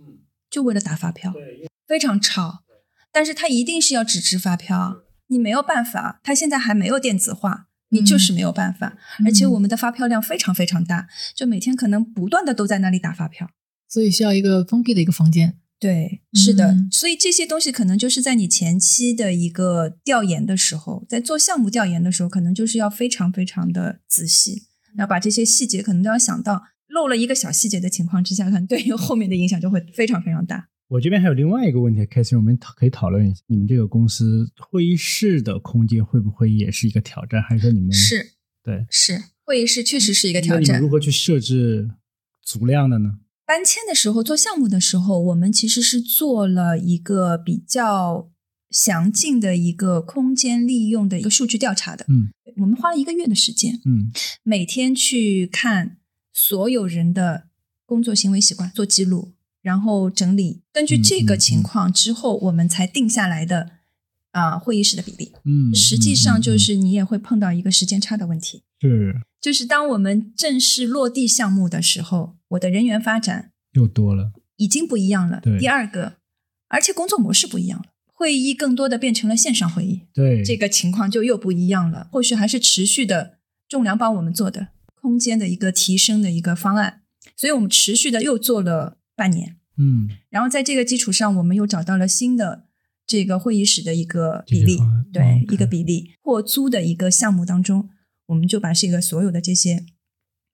[0.50, 1.33] 就为了打发票，
[1.87, 2.64] 非常吵，
[3.12, 7.66] 但是它一定是要纸质发票，你没有办法，它现在还没有电子化。
[7.92, 13.50] 你就是没有办法，而且我们的发票量非常非常大，就每天可能不断的都在那里打发票。
[13.88, 15.57] 所以需要一个封闭的一个房间。
[15.80, 24.64] 对，是的，嗯所以这些东西可能就是在你前期的一个调研的时候，在做项目调研的时候，可能就是要非常非常的仔细，
[24.94, 30.68] 然后把这些细节可能都要想到，漏了一个小细节的情况之下，可能对于后面的影响就会非常非常大。
[30.88, 40.88] 我这边还有另外一个问题 s e 我们讨可以讨论一下，你们这个公司会议室的空间会不会也是一个挑战，还是说你们是对是，会议室确实是一个挑战你们如。
[40.90, 41.88] 何去设置
[42.42, 43.20] 足量的呢？
[43.50, 48.30] 搬迁的时候做项目的时候，我们其实是做了一个比较
[48.70, 52.06] 详尽的一个空间利用的一个数据调查的。
[52.08, 54.12] 嗯我们花了一个月的时间，嗯
[54.44, 55.96] 每天去看
[56.32, 57.48] 所有人的
[57.84, 60.62] 工作行为习惯，做记录，然后整理。
[60.72, 63.72] 根据这个情况之后，我们才定下来的
[64.30, 65.32] 啊、会议室的比例。
[65.44, 69.20] 嗯，实际上就是你也会碰到一个时间差的问题，是。
[69.40, 75.40] 就是当我们正式落地项目的时候，我的人员发展又多了，已经不一样了。
[75.40, 75.58] 对。
[75.58, 76.14] 第二个，
[76.68, 80.44] 而且工作模式不一样了，会议更多的变成了线上会议，对。
[80.44, 82.08] 这个情况就又不一样了。
[82.12, 87.00] 后续还是持续的仲量帮我们做的空间的一个提升的一个方案，
[87.34, 90.10] 所以我们持续的又做了半年，嗯。
[90.28, 92.64] 然后在这个基础上，我们又找到了新的
[93.06, 94.76] 这个会议室的一个比例
[95.10, 97.88] 对、一个比例或租的一个项目当中，
[98.30, 99.84] 我们就把这个所有的这些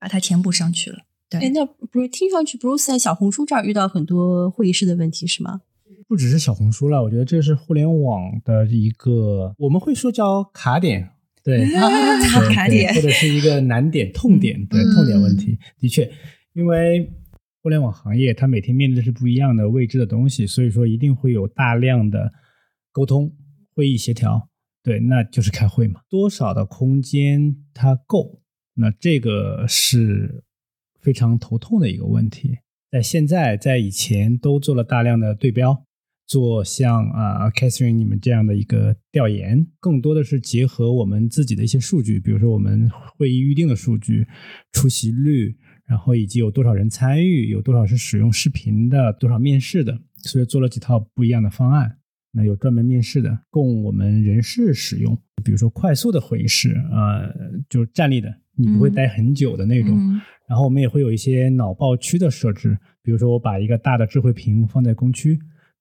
[0.00, 0.98] 把它填补上去了。
[1.28, 5.60] 对哎，那不是听上去 Bruce 在小红书这儿遇到很多会议室的问题是吗？
[6.08, 11.10] 不只是小红书了，我觉得这是互联网的一个，我们会说叫卡点，
[11.42, 15.58] 对，对卡点或者是一个难点、痛点，对，嗯痛点问题。
[15.80, 16.10] 的确，
[16.54, 17.12] 因为
[17.60, 22.32] 互联网行业它每天面对的是不一样的未知的东西，所以说一定会有大量的
[22.92, 23.32] 沟通、
[23.74, 24.48] 会议协调，
[24.86, 26.00] 对，那就是开会嘛。
[26.08, 28.40] 多少的空间它够？
[28.74, 30.44] 那这个是
[31.00, 32.58] 非常头痛的一个问题。
[32.92, 35.82] 在现在，在以前都做了大量的对标，
[36.28, 44.28] 做像啊、Catherine 你们这样的一个调研，更多的是结合我们自己的一些数据，比如说我们会议预定的数据、
[44.70, 45.56] 出席率，
[45.88, 51.98] 然后以及有多少人参与，有多少是使用视频的，多少面试的，所以做了几套不一样的方案。
[52.36, 57.34] 那有专门面试的，供我们人事使用，比如说快速的会议室，呃，
[57.70, 58.92] 就是站立的，你不会嗯。
[58.92, 59.96] 待很久的那种。
[59.98, 60.20] 嗯。
[60.46, 65.38] 然后我们也会有一些脑爆区的设置，比如说我把一个大的智慧屏放在工区，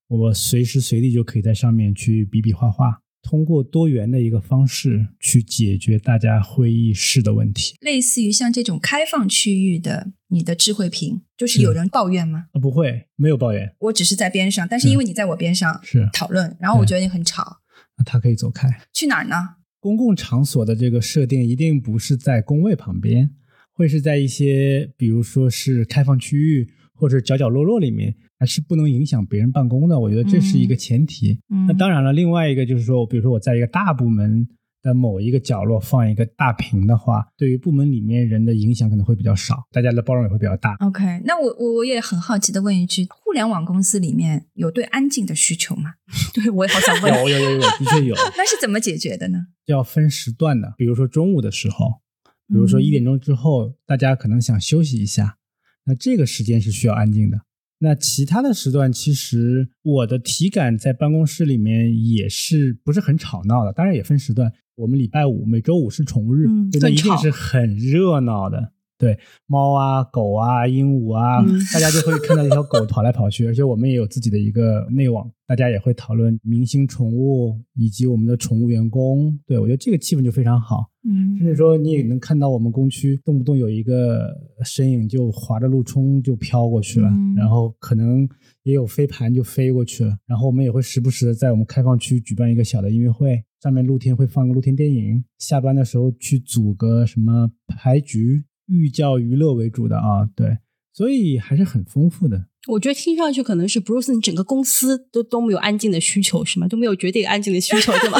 [0.07, 7.75] 我随时随地就可以在上面去比比划划，通过多元的一个方式去解决大家会议室的问题。
[7.81, 12.45] 类似于像这种开放区域的你的智慧屏，就是有人抱怨吗？
[12.53, 17.61] 啊，不会，没有抱怨，我只是在边上，但是因为你在我边上是讨论，然后我觉得你很吵，
[17.97, 18.69] 那他可以走开。
[18.93, 19.35] 去哪儿呢？
[19.79, 23.31] 公共场所的这个设定一定不是在工位旁边，
[23.71, 29.99] 会是在一些比如说是开放区域或者角角落落里面，还是不能影响别人办公的。
[29.99, 31.39] 我觉得这是一个前提。
[31.49, 34.47] 嗯那当然了，另外一个就是说，比如说我在一个大部门
[34.81, 40.75] 的某一个角落放一个大屏的话，对于部门里面人的影响可能会比较少，大家的包容也会比较大。
[40.79, 45.95] OK，那我我我也很好奇的问一句：互联网公司里面有对安静的需求吗？
[46.35, 47.11] 对我也好想问。
[47.13, 49.47] 有有有有，的确有， 那是怎么解决的呢？
[49.65, 52.01] 要分时段的，比如说中午的时候，
[52.47, 55.37] 比如说嗯一点钟之后，大家可能想休息一下，
[55.85, 57.41] 那这个时间是需要安静的。
[57.79, 64.51] 那其他的时段，其实我的体感在办公室里面也是不是很吵闹的，当然也分时段。
[64.75, 68.71] 我们礼拜五、每周五是宠物日，嗯那一定是很热闹的。
[68.97, 79.37] 对，猫啊、狗啊、鹦鹉啊，嗯大家就会看到一条狗跑来跑去，而且我们也有自己的一个内网，大家也会讨论明星宠物以及我们的宠物员工。
[79.45, 80.91] 对我觉得这个气氛就非常好。
[81.07, 88.27] 嗯甚至说你也能看到我们工区动不动有一个身影就划着路冲就飘过去了，嗯然后可能
[88.63, 100.57] 也有飞盘就飞过去了，然后我们也会时不时的在我们开放区举办一个小的音乐会，上面露天会放个露天电影，下班的时候去组个什么牌局，寓教于乐为主的啊，对，
[100.91, 102.47] 所以还是很丰富的。
[102.67, 106.67] 我觉得听上去可能是 Bruce 你整个公司都都没有安静的需求是吗？
[106.67, 108.17] 都没有绝对安静的需求对吗？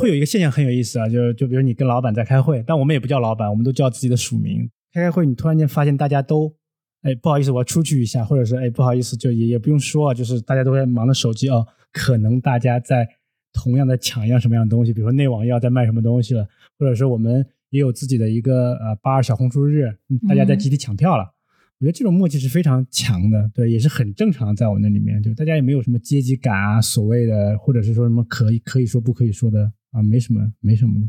[0.00, 4.70] 会有一个现象很有意思啊，就就比如你跟老板在开会，但我们也不叫老板，我们都叫自己的署名。
[4.92, 6.52] 开开会，你突然间发现大家都，
[7.02, 13.08] 哎，不好意思，我要出去一下，或者是哎，不好意思，就也也不用说啊，就是大家都在忙着手机哦，可能大家在
[13.52, 16.46] 同样的抢一样什么样的东西，比如说内网又要在卖什么东西了，
[16.78, 21.32] 或者说我们也有自己的一个呃八二小红书日，嗯大家在集体抢票了。
[21.80, 31.08] 我觉得这种默契是非常强的，对，也是很正常的，在我那里面，就大家也没有什么阶级感啊，所谓的，或者是说什么可以可以说不可以说的啊，没什么没什么的。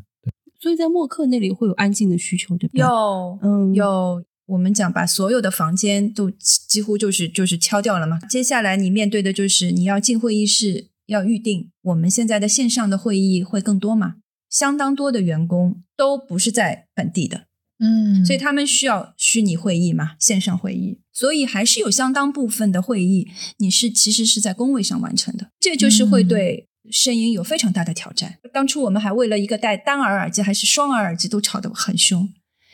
[0.59, 2.79] 所以在默克那里会有安静的需求对吧？
[2.79, 4.23] 有，嗯有。
[4.47, 8.19] 我们讲把所有的房间都几几乎就是就是敲掉了嘛。
[8.29, 11.71] 接下来你面对的就是你要进会议室要预定。
[11.83, 14.15] 我们现在的线上的会议会更多嘛？
[14.49, 17.45] 相当多的员工都不是在本地的，
[17.81, 23.27] 嗯，所以他们需要虚拟会议嘛，线上会议，所以还是有相当部分的会议
[23.57, 28.35] 你是其实是在工位上完成的，这就是会嗯对声音有非常大的挑战。
[28.53, 32.29] 当初我们还为了一个戴单耳耳机还是双耳耳机都吵得很凶。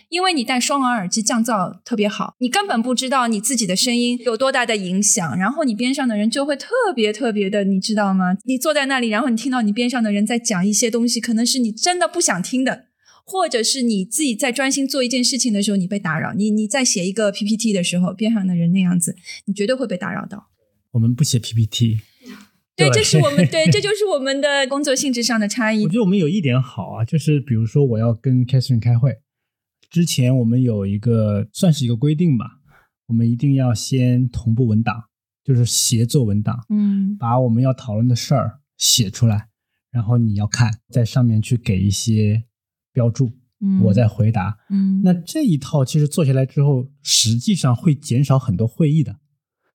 [0.10, 8.38] 因为你戴双耳耳机降噪特别好，你根本不知道你自己的声音有多大的影响，然后你边上的人就会特别特别的，你知道吗？
[8.46, 12.86] 你坐在那里，然后你听到你边上的人在讲一些东西，可能是你真的不想听的，
[13.30, 16.34] 或者是你自己在专心做一件事情的时候，你被打扰。
[16.34, 20.48] 你你在写一个 PPT 的时候，边上的人那样子，你绝对会被打扰到。
[20.92, 22.00] 我们不写 PPT，
[22.78, 25.96] 对，对这是我们对，这就是我们的工作性质上的差异 我觉。
[25.96, 29.18] 得我们有一点好啊，就是比如说我要跟 Catherine 开会
[29.90, 32.46] 之前，我们有一个算是一个规定吧，
[33.08, 35.04] 我们一定要先同步文档，
[35.44, 39.50] 就是协作文档，嗯把我们要讨论的事儿写出来，
[39.92, 42.44] 然后你要看，在上面去给一些
[42.98, 43.32] 标注，
[43.62, 44.58] 嗯我在回答。
[44.72, 49.18] 嗯那这一套其实做下来之后，实际上会减少很多会议的。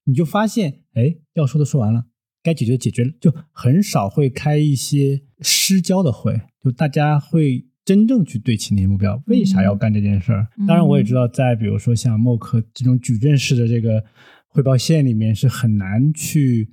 [0.07, 2.07] 你就发现，哎，要说的说完了，
[2.43, 10.49] 该解决的解决了，就很少会开一些失焦的会，就大家会真正去对齐那些目标，为啥要干这件事儿？
[10.59, 14.05] 嗯当然，我也知道，在比如说像默克这种矩阵式的这个
[14.49, 16.69] 汇报线里面，是很难去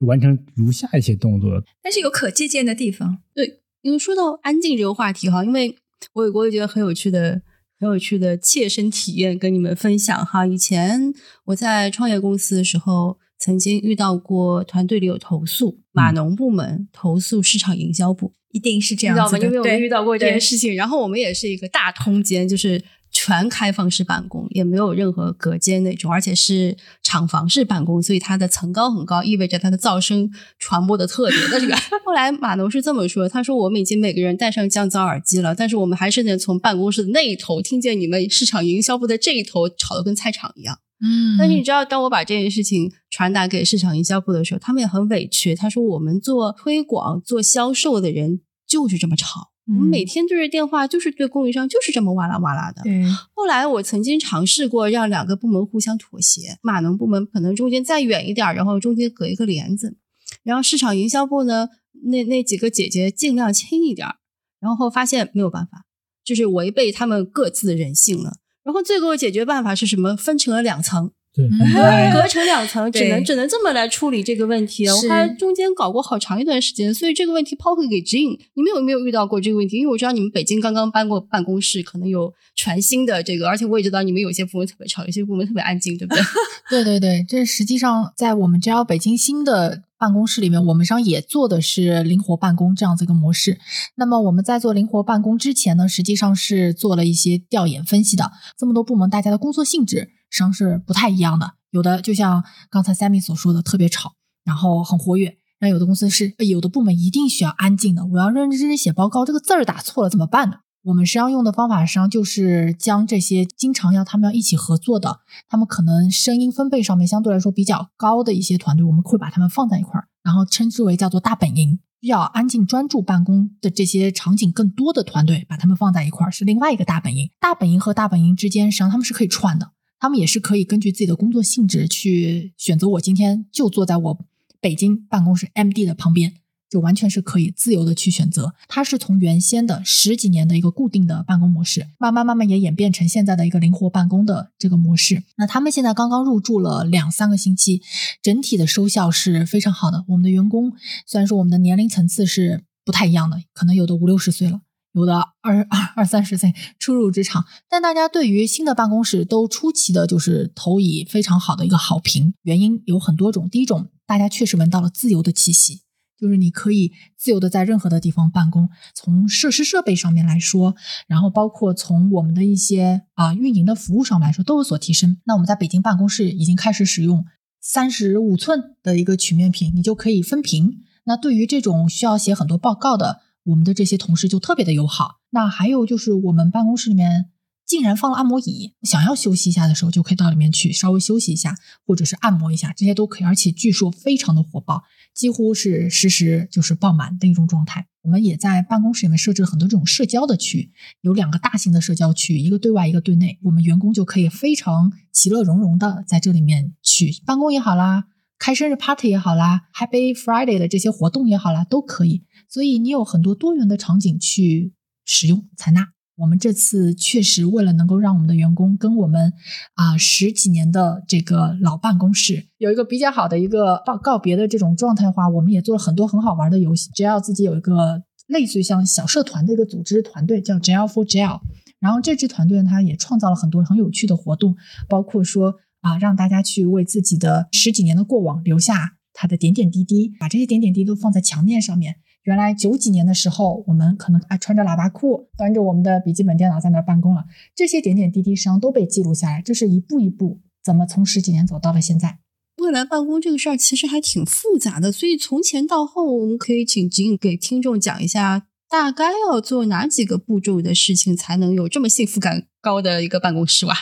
[0.00, 1.64] 完成如下一些动作的。
[1.80, 3.18] 但是有可借鉴的地方。
[3.32, 5.76] 对因为说到安静这个话题哈，因为
[6.14, 7.40] 我有我也觉得很有趣的、
[7.78, 10.46] 很有趣的切身体验跟你们分享哈。
[10.46, 11.12] 以前
[11.46, 19.20] 我在创业公司的时候，曾经遇到过团队里有投诉，码农部门投诉市场营销部，一定是这知道吗？
[19.22, 22.82] 样子的，因为我们对遇到过这件事情，然后我们也是一个大通间，就是
[23.24, 31.76] 全开放式办公，也没有任何隔间那种，而且是厂房式办公，所以它的层高很高，意味着它的噪声传播的特别的这个。
[32.04, 40.80] 后来马农是这么说，他说我们已经每个人戴上降噪耳机了，但是我们还是能从办公室的那一头听见你们市场营销部的这一头吵得跟菜场一样。
[41.00, 45.54] 嗯，但是你知道，当我把这件事情传达给市场营销部的时候，他们也很委屈。
[45.54, 53.04] 他说：“我们做推广、做销售的人就是这么吵，我们嗯每天对着电话，就是对供应商就是这么哇啦哇啦的。”对，
[53.34, 59.96] 后来我曾经尝试过让两个部门互相妥协，码农部门可能中间再远一点儿，然后中间隔一个帘子，
[60.42, 61.68] 然后市场营销部呢，
[62.04, 64.16] 那那几个姐姐尽量轻一点儿，
[64.60, 65.84] 然后发现没有办法，
[66.24, 68.38] 就是违背他们各自的人性了。
[68.64, 70.16] 然后最后解决办法是什么？
[70.16, 74.86] 分成了两层， 对，隔成两层，只能只能这么来处理这个问题。
[74.86, 75.08] 我是。
[75.08, 79.78] 还中间搞过好长一段时间，所以这个问题抛回给 Jin，你们有没有遇到过这个问题？
[79.78, 86.22] 因为我知道你们北京刚刚搬过办公室，可能有全新的这个，而且我也知道你们有些部门特别吵，有些部门特别安静，对不对？
[86.68, 93.60] 对对对，这实际上在我们 JL 北京新的办公室里面，我们上也做的是灵活办公这样子一个模式。
[93.94, 98.32] 那么我们在做灵活办公之前呢，实际上是做了一些调研分析的。
[98.58, 101.52] 这么多部门，大家的工作性质实际上是不太一样的。
[101.70, 105.38] 有的就像刚才 Sammy 所说的，特别吵，然后很活跃。
[105.60, 108.04] 那有的公司是，呃有的部门一定需要安静的。
[108.04, 110.56] 我要认认真认真写报告，这个字儿打错了怎么办呢？
[110.84, 121.78] 我们实际上用的方法实际上就是将这些经常要他们要一起合作的，他们可能声音分贝上面相对来说比较高的一些团队，我们会把他们放在一块儿，然后称之为叫做大本营。
[122.00, 127.30] 需要安静专注办公的这些场景更多的团队，把他们放在一块儿是另外一个大本营。
[127.38, 129.70] 大本营和大本营之间，实际上他们是可以串的，
[130.00, 132.88] 他们也是可以根据自己的工作性质去选择。
[132.88, 134.18] 我今天就坐在我
[134.60, 136.34] 北京办公室 MD 的旁边。
[136.72, 145.22] 就完全是可以自由的去选择，它是从原先的十几年的一个固定的办公模式，慢慢慢慢也演变成现在的一个灵活办公的这个模式。
[145.36, 147.82] 那他们现在刚刚入驻了两三个星期，
[148.22, 150.02] 整体的收效是非常好的。
[150.08, 150.72] 我们的员工
[151.06, 154.62] 虽然说我们的年龄层次是不太一样的，可能有的五六十岁了，
[154.94, 162.32] 有的二 二二三十岁初入职场，但大家对于新的办公室都出奇的就是投以非常好的一个好评。
[162.44, 165.81] 原因有很多种，第一种，大家确实闻到了自由的气息。
[166.22, 170.76] 就是你可以自由的在任何的地方办公，从设施设备上面来说，
[171.08, 175.16] 然后包括从我们的一些啊运营的服务上来说都有所提升。
[175.24, 177.24] 那我们在北京办公室已经开始使用
[177.60, 180.76] 三十五寸的一个曲面屏，你就可以分屏。
[181.06, 185.16] 那对于这种需要写很多报告的，我们的这些同事就特别的友好。
[185.30, 187.31] 那还有就是我们办公室里面。
[187.72, 191.56] 竟然放了按摩椅，想要休息一下的时候就可以到里面去稍微休息一下，
[191.86, 193.24] 或者是按摩一下，这些都可以。
[193.24, 194.82] 而且据说非常的火爆，
[195.14, 197.86] 几乎是实时就是爆满的一种状态。
[198.02, 200.70] 我们也在办公室里面设置了很多这种社交的区，
[201.00, 203.38] 有两个大型的社交区，一个对外，一个对内。
[203.44, 208.04] 我们员工就可以非常其乐融融的在这里面去办公也好啦，
[208.38, 212.24] 开生日 party 也好啦，Happy Friday 的这些活动也好啦，都可以。
[212.50, 214.74] 所以你有很多多元的场景去
[215.06, 215.92] 使用采纳。
[216.22, 219.32] 我们这次确实为了能够让我们的员工跟我们
[219.74, 226.90] 啊十几年的这个老办公室有一个比较好的一个告告别的这种状态的话，我们也做了很多很好玩的游戏。
[226.94, 231.40] 只要自己有一个类似于像小社团的一个组织团队，叫 Gel for Gel。
[231.80, 234.54] 然后这支团队呢，它也创造了很多很有趣的活动，
[234.88, 241.96] 包括说啊让大家去为自己的十几年的过往留下他的点点滴滴，把这些点点滴滴都放在墙面上面。
[242.24, 247.24] 原来九几年的时候，我们可能啊穿着喇叭裤，端着我们的笔记本电脑在那儿办公了。
[247.54, 252.18] 这些点点滴滴实际上都被记录下来，这是一步一步怎么从十几年走到了现在。
[252.58, 263.74] 未来办公这个事儿其实还挺复杂的，所以从前到后，我们可以请金给听众讲一下，大概要做哪几个步骤的事情，才能有这么幸福感高的一个办公室哇？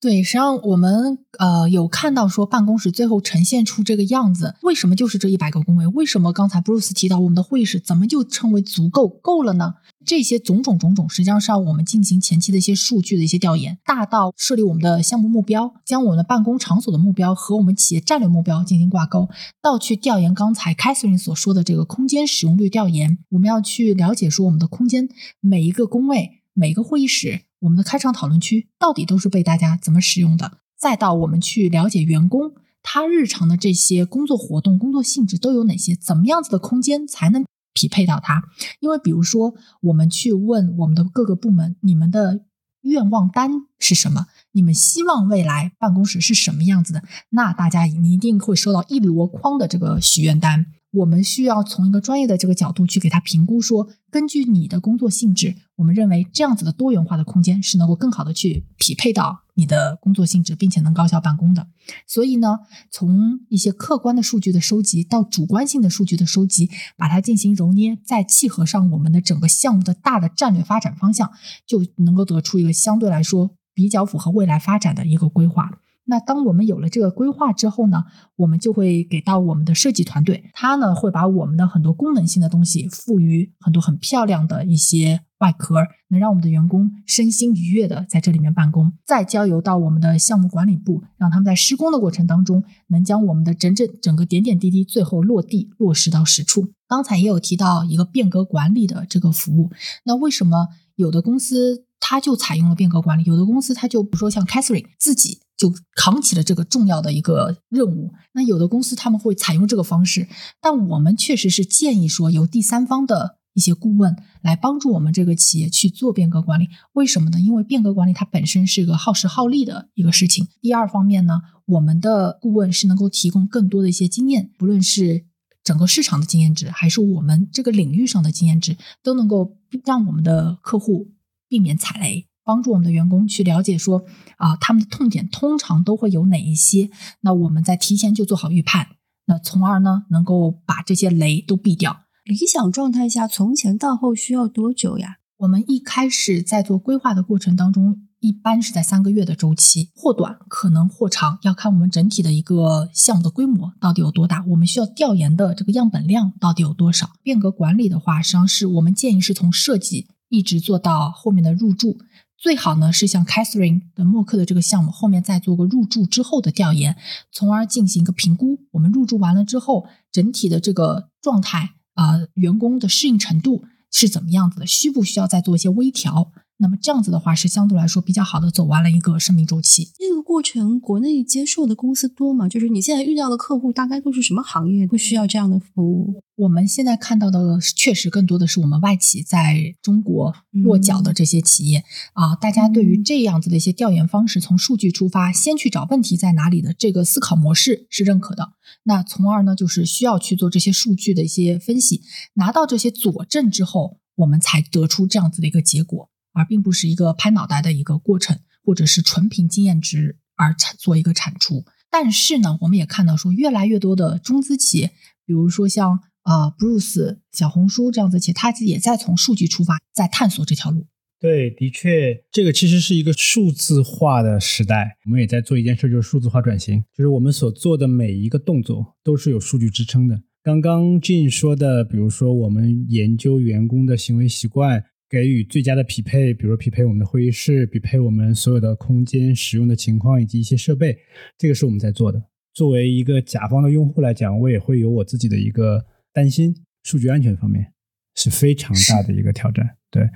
[0.00, 5.88] 对，实际上我们呃有看到说办公室最后呈现出这个样子，为什么就是这一百个工位？
[5.88, 9.74] 为什么刚才 Bruce 提到我们的会议室怎么就称为足够够了呢？
[10.06, 19.28] 这些种种种种，实际上是要我们进行前期的一些数据的一些调研，大到设立我们的项目目标，将我们的办公场所的目标和我们企业战略目标进行挂钩，
[19.60, 25.08] 到去调研刚才 Catherine 所说的这个空间使用率调研，我们要去了解说我们的空间
[25.40, 27.47] 每一个工位、每一个会议室。
[27.60, 30.58] 我们的开场讨论区到底都是被大家怎么使用的？
[30.76, 32.52] 再到我们去了解员工
[32.82, 35.96] 他日常的这些工作活动、工作性质都有哪些？
[35.96, 37.44] 怎么样子的空间才能
[37.74, 38.44] 匹配到他？
[38.80, 42.44] 因为比如说，我们去问我们的各个部门，你们的
[42.82, 44.26] 愿望单是什么？
[44.52, 47.02] 你们希望未来办公室是什么样子的？
[47.30, 50.66] 那大家你一定会收到一箩筐的这个许愿单。
[50.90, 61.66] 我们需要从一个专业的这个角度去给他评估，说根据你的工作性质，我们认为这样子的多元化的空间是能够更好的去匹配到你的工作性质，并且能高效办公的。
[62.06, 62.60] 所以呢，
[62.90, 71.30] 从一些客观的数据的收集到主观性的数据的收集，把它进行揉捏，再契合上我们的整个项目的大的战略发展方向，
[71.66, 75.70] 就能够得出一个相对来说比较符合未来发展的一个规划。
[76.10, 78.04] 那当我们有了这个规划之后呢，
[78.36, 88.90] 我们就会给到我们的设计团队，他呢会把我们的很多功能性的东西赋予很多很漂亮的一些外壳，能让我们的员工身心愉悦的在这里面办公。
[89.04, 96.72] 再交由到我们的项目管理部，让他们在施工的过程当中，能将我们的整整整个点点滴滴最后落地落实到实处。
[96.88, 99.70] 刚才也有提到一个变革管理的这个服务，
[100.04, 105.40] 那为什么有的公司它就采用了变革管理，有的公司它就比如说像 Catherine 自己。
[105.58, 108.14] 就扛起了这个重要的一个任务。
[108.32, 110.26] 那有的公司他们会采用这个方式，
[110.62, 116.68] 但我们确实是建议说，由第三方的一些顾问来帮助我们这个企业去做变革管理。
[116.92, 117.40] 为什么呢？
[117.40, 120.46] 因为变革管理它本身是一个耗时耗力的一个事情。
[120.60, 125.24] 第二方面呢，我们的顾问是能够提供更多的一些经验，不论是
[125.64, 131.10] 整个市场的经验值，还是我们这个领域上的经验值，都能够让我们的客户
[131.48, 132.27] 避免踩雷。
[132.48, 134.04] 帮助我们的员工去了解说
[134.38, 136.88] 啊，他们的痛点通常都会有哪一些？
[137.20, 138.86] 那我们在提前就做好预判，
[139.26, 142.04] 那从而呢能够把这些雷都避掉。
[142.24, 145.16] 理想状态下，从前到后需要多久呀？
[145.40, 157.10] 我们一开始在做规划的过程当中，一般是在三个月的周期，或短可能或长，要看我们整体的一个项目的规模到底有多大，我们需要调研的这个样本量到底有多少。
[157.22, 161.98] 变革管理的话，实际上是我们建议是从设计一直做到后面的入驻。
[162.38, 166.96] 最好呢是像 Catherine 的默克的这个项目，后面再做个入驻之后的调研，
[167.32, 168.60] 从而进行一个评估。
[168.70, 176.30] 我们入驻完了之后，整体的这个状态啊、员工的适应程度是怎么样子的，需不需要再做一些微调？
[176.60, 179.92] 那么这样子的话，是相对来说比较好的走完了一个生命周期。
[179.96, 182.48] 这个过程国内接受的公司多吗？
[182.48, 186.20] 就是你现在遇到的客户大概都是什么行业会需要这样的服务？
[186.34, 198.52] 我们现在看到的确实更多的是我们外企在中国落脚的这些企业、啊，大家对于这样子的一些调研方式，从数据出发，先去找问题在哪里的这个思考模式是认可的。
[198.84, 202.02] 那从而呢，就是需要去做这些数据的一些分析，
[202.34, 211.64] 拿到这些佐证之后，我们才得出这样子的一个结果，而并不是一个拍脑袋的一个过程，或者是纯凭经验值而产做一个产出。
[211.90, 214.92] 但是呢，我们也看到说，越来越多的中资企业，
[215.26, 220.86] 比如说像呃 Bruce、小红书这样子企业，它也在从数据出发，在探索这条路。
[221.18, 224.98] 对，的确，这个其实是一个数字化的时代。
[225.06, 230.22] 我们也在做一件事，就是数字化转型，就是我们所做的每一个动作都是有数据支撑的。
[230.44, 240.98] 刚刚 Jin 说的，比如说我们研究员工的行为习惯，给予最佳的匹配，比如匹配我们的会议室，匹配我们所有的空间使用的情况以及一些设备，
[241.38, 242.22] 这个是我们在做的。
[242.52, 247.72] 作为一个甲方的用户来讲，我也会有我自己的一个担心，数据安全方面
[248.16, 249.76] 是非常大的一个挑战。
[249.90, 250.06] 对，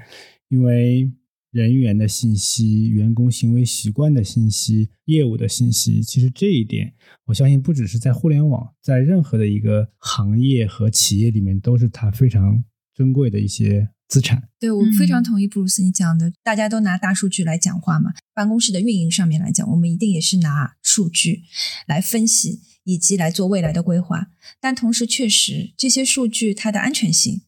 [0.48, 1.10] 因为
[1.52, 6.92] 人员的信息、员工行为习惯的信息、业务的信息，其实这一点，
[7.26, 12.62] 我相信不只是在互联网，在任何的一个行业和企业里面，都是它非常
[12.92, 14.46] 珍贵的一些资产。
[14.60, 18.12] 对我非常嗯同意布鲁斯你讲的，大家都拿大数据来讲话嘛。
[18.34, 21.44] 办公室的运营上面来讲，我们一定也是拿数据
[21.86, 24.28] 来分析以及来做未来的规划。
[24.60, 27.40] 但同时，确实这些数据它的安全性，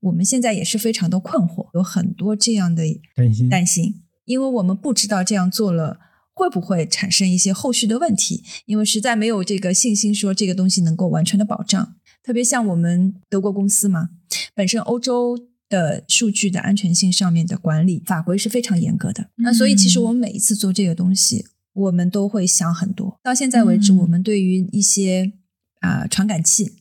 [0.00, 2.84] 我们现在也是非常的困惑，有很多这样的
[3.16, 6.00] 担心担心，因为我们不知道这样做了。
[6.32, 8.42] 会不会产生一些后续的问题？
[8.64, 11.96] 因为实在没有这个信心说这个东西能够完全的保障。
[12.22, 14.08] 特别像我们德国公司嘛，
[14.54, 15.36] 本身欧洲
[15.70, 19.30] 的数据的安全性上面的管理法规是非常严格的。
[19.36, 23.18] 那所以其实我们每一次做这个东西，我们都会想很多。
[23.22, 25.32] 到现在为止，嗯我们对于一些
[25.80, 26.72] 啊、传感器，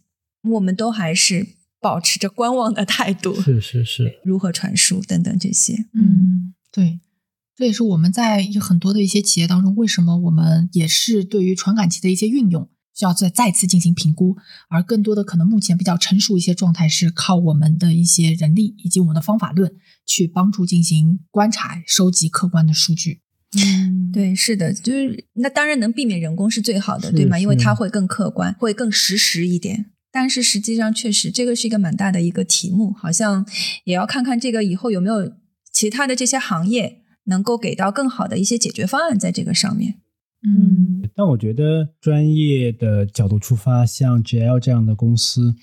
[0.41, 1.47] 我们都还是
[1.79, 5.85] 保持着观望的态度，是是是，如何传输等等这些。
[5.93, 6.99] 嗯，对，
[7.55, 12.67] 这也是我们在有很多的一些企业当中，为什么我们也是对于传感器的一些运用
[12.99, 14.35] 需要再再次进行评估，
[14.67, 19.71] 而更多的可能目前比较成熟一些状态是靠我们的一些人力以及我们的方法论
[20.05, 23.21] 去帮助进行观察、收集客观的数据。
[23.57, 27.39] 嗯，对，是的，就是那当然能避免人工是最好的，对吗？
[27.39, 29.85] 因为它会更客观，会更实时一点。
[30.11, 33.45] 但是实际上，确实这个是一个蛮大的一个题目，好像
[33.85, 35.31] 也要看看这个以后有没有
[35.71, 40.01] 其他的这些行业能够给到更好的一些解决方案在这个上面。
[40.43, 41.09] 嗯。
[41.15, 45.55] 但我觉得专业的角度出发，像 GL 这样的公司，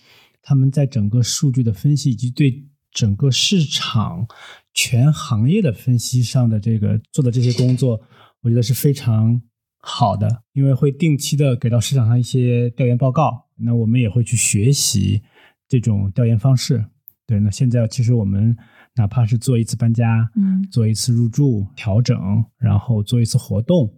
[0.42, 4.26] 他们在整个数据的分析以及对整个市场
[4.72, 8.00] 全行业的分析上的这个做的这些工作，
[8.42, 9.40] 我觉得是非常
[9.78, 15.22] 好的，因为会定期的给到市场上一些调研报告，那我们也会去学习
[15.68, 16.84] 这种调研方式。
[17.26, 18.56] 对，那现在其实我们
[18.94, 20.62] 哪怕是做一次搬家，嗯。
[20.70, 23.92] 做一次入住调整，然后做一次活动，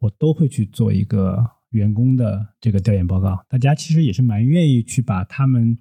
[0.00, 3.38] 我都会去做一个员工的这个调研报告。
[3.48, 5.78] 大家其实也是蛮愿意去把他们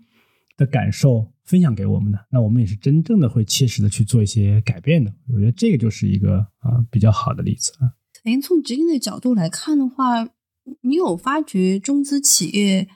[0.56, 2.28] 的感受分享给我们的。
[2.30, 5.14] 那我们也是真正的会切实的去做一些改变的。
[5.34, 7.96] 我觉得这个就是一个啊、比较好的例子啊。
[8.24, 10.28] 哎，从执行的角度来看的话，
[10.82, 12.90] 你有发觉中资企业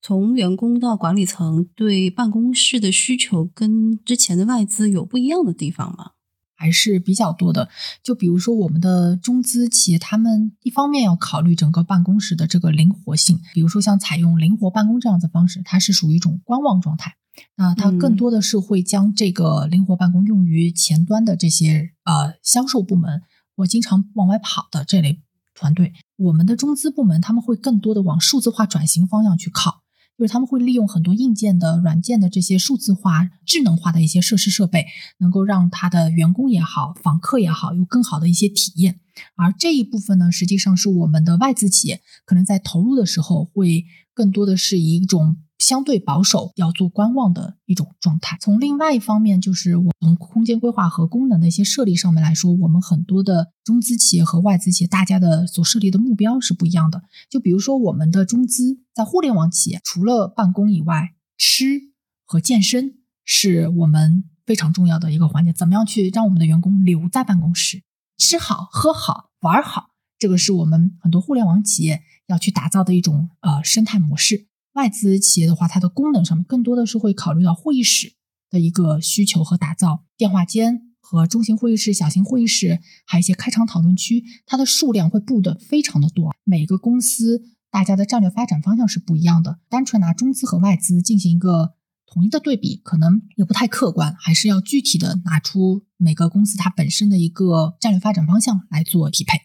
[0.00, 6.12] 从员工到管理层对办公室的需求跟之前的外资有不一样的地方吗？
[6.58, 7.68] 还是比较多的。
[8.02, 17.14] 就比如说我们的中资企业，他们一方面要考虑整个办公室的这个灵活性，比如说像采用灵活办公这样子的方式，它是属于一种观望状态。
[17.54, 23.22] 那它更多的是会将这个灵活办公用于前端的这些呃销售部门
[23.54, 25.20] 我经常往外跑的这类
[25.54, 25.92] 团队。
[26.16, 29.82] 我们的中资部门他们会更多的往数字化转型方向去靠。
[30.18, 34.86] 就是他们会利用很多硬件的、软件的这些数字化、智能化的一些设施设备，
[35.18, 38.98] 能够让他的员工也好、访客也好，有更好的一些体验。
[39.36, 48.38] 而这一部分呢，实际上是我们的外资企业可能在投入的时候，会更多的是一种相对保守，要做观望的一种状态。
[48.40, 57.02] 从另外一方面，就是我从空间规划和功能的一些设立上面来说，我们很多的中资企业和外资企业，大家的所设立的目标是不一样的。
[57.28, 61.92] 就比如说，我们的中资在互联网企业，除了办公以外，吃
[62.24, 65.52] 和健身是我们非常重要的一个环节。
[65.52, 67.82] 怎么样去让我们的员工留在办公室，
[68.16, 69.90] 吃好、喝好、玩好？
[70.18, 74.47] 这个是我们很多互联网企业要去打造的一种呃生态模式。
[74.78, 78.12] 外资企业的话，它的功能上面更多的是会考虑到会议室
[78.48, 86.32] 的一个需求和打造，电话间和中型会议室、小型会议室，还有一些开场讨论区，它的数量会布的非常的多。
[86.44, 91.74] 每个公司大家的战略发展方向是不一样的，单纯拿中资和外资进行一个
[92.06, 99.40] 统一的对比，可能也不太客观，还是要具体的拿出每个公司它本身的一个战略发展方向来做匹配。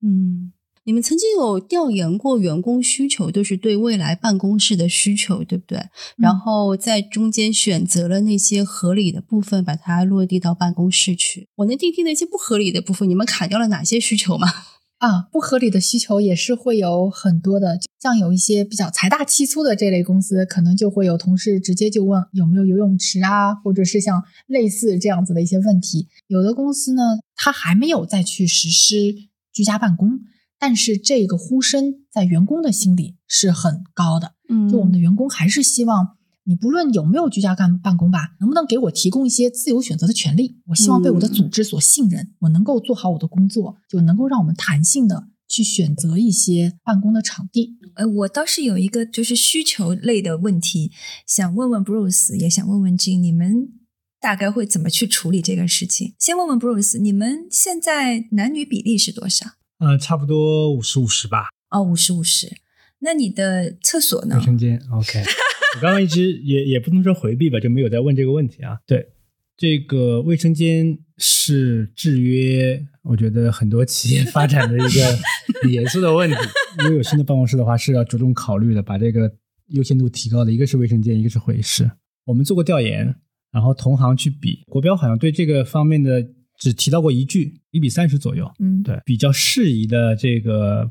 [0.00, 0.54] 嗯。
[0.88, 5.78] 你们曾经有调研过员工需求，都是对未来办公室的需求，对不对？
[6.16, 11.46] 然后在中间选择了那些合理的部分，把它落地到办公室去。
[11.56, 14.48] 我能听听那些不合理的部分，你们砍掉了哪些需求吗？
[14.96, 26.08] 啊，不合理的需求也是会有很多的，像有一些比较财大气粗的这类公司，可能就会有同事直接就问有没有游泳池啊，或者是像类似这样子的一些问题。
[26.28, 29.14] 有的公司呢，他还没有再去实施
[29.52, 30.20] 居家办公。
[30.58, 40.60] 但是这个呼声在员工的心里是很高的，嗯，就我们的员工还是希望你不论有没有居家干办公吧，能不能给我提供一些自由选择的权利？
[40.66, 47.78] 我希望被我的组织所信任，我能够做好我的工作，就能够让我们弹性的去选择一些办公的场地。
[47.94, 50.90] 呃，我倒是有一个就是需求类的问题，
[51.26, 53.68] 想问问 Bruce，也想问问 Jin，你们
[54.20, 56.14] 大概会怎么去处理这个事情？
[56.18, 59.57] 先问问 Bruce，你们现在男女比例是多少？
[59.78, 61.48] 呃，差不多五十五十吧。
[61.70, 62.48] 哦，五十五十。
[63.00, 64.36] 那你的厕所呢？
[64.38, 65.22] 卫生间，OK。
[65.76, 68.78] 我刚刚一直也也不能说回避吧，就没有在问这个问题啊。
[68.86, 69.10] 对，
[69.56, 75.18] 这个卫生间是制约，我觉得很多企业发展的一个
[75.70, 76.36] 严肃的问题。
[76.78, 79.32] 如果有新的办公室的话，是要着重考虑的，把这个
[79.68, 80.50] 优先度提高的。
[80.50, 81.88] 一个是卫生间，一个是会议室。
[82.24, 83.14] 我们做过调研，
[83.52, 86.30] 然后同行去比，国标好像对这个方面的。
[86.58, 90.90] 只提到过一句，一比三十左右，嗯，对，比较适宜的这个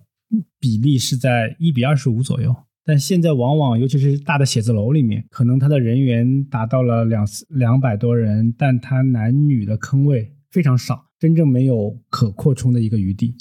[0.60, 2.56] 比例是在一比二十五左右。
[2.86, 13.36] 但现在往往，尤其是大的写字楼里面，可能它的人员达到了两两百多人，但它男女的坑位非常少，真正没有可扩充的一个余地。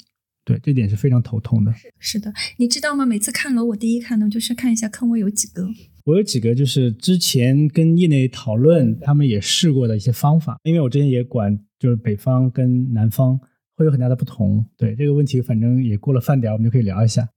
[0.47, 1.73] 对，这点是非常头痛的。
[1.99, 3.05] 是的，你知道吗？
[3.05, 5.67] 每次看楼，我第一看的就是看一下坑位有几个。
[6.05, 11.59] 我有几个就是之前跟业内讨论，他们也试过的一些方法，因为我之前也管。
[11.79, 13.39] 就是北方跟南方
[13.75, 17.29] 会有很大的不同，对这个问题，反正也过了饭点，我们就可以聊一下。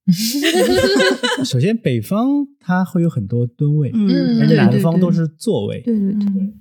[1.45, 6.55] 首先，北方它会有很多吨位，嗯，南方都是座位，对对对。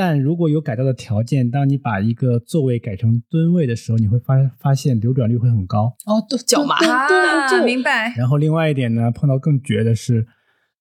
[0.00, 5.92] 但如果有改造的条件，当你把一个座位改成蹲位的时候，你会发发现流转率会很高。
[6.06, 8.14] 哦，都脚麻，对，明白。
[8.16, 10.24] 然后另外一点呢，碰到更绝的是，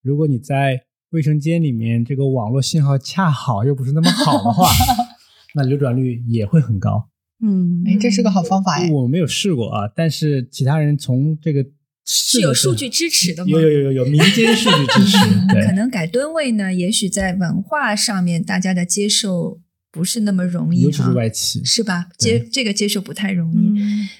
[0.03, 4.70] 如果你在卫生间里面，这个网络信号恰好又不是那么好的话。
[5.55, 7.09] 那流转率也会很高，
[7.43, 8.91] 嗯，哎，这是个好方法哎。
[8.91, 11.65] 我没有试过啊，但是其他人从这个
[12.08, 13.51] 是有数据支持的吗？
[13.51, 15.18] 有有有有有民间数据支持。
[15.68, 19.60] 可能改吨位呢，也许在文化上面大家的接受。
[19.89, 22.08] 不是那么容易，尤其是外企，是吧？
[22.20, 23.72] 接这个接受不太容易，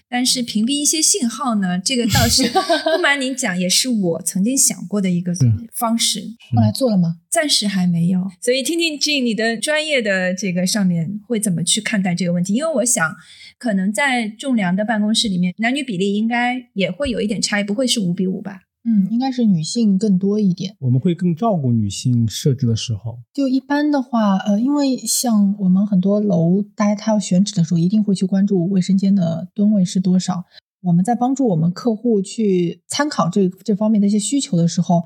[0.10, 5.34] 但是屏蔽一些信号呢，这个倒是 不瞒您讲，也是我曾经想过的一个
[5.76, 6.22] 方式。
[6.56, 7.18] 后来做了吗？
[7.30, 8.24] 暂时还没有。
[8.42, 12.56] 所以听听进你的专业的这个上面会怎么去看待这个问题？
[12.56, 13.16] 因为我想，
[13.58, 18.62] 可能在仲量的办公室里面，男女比例应该也会有一点差异，不会是五比五吧？
[18.90, 20.76] 嗯，应该是女性更多一点。
[20.80, 23.20] 我们会更照顾女性设置的时候。
[23.34, 30.46] 就一般的话，呃，因为像我们很多楼，大家他要选址的时候，一定会去关注卫生间的吨位是多少。
[30.84, 35.04] 我们在帮助我们客户去参考这这方面的一些需求的时候，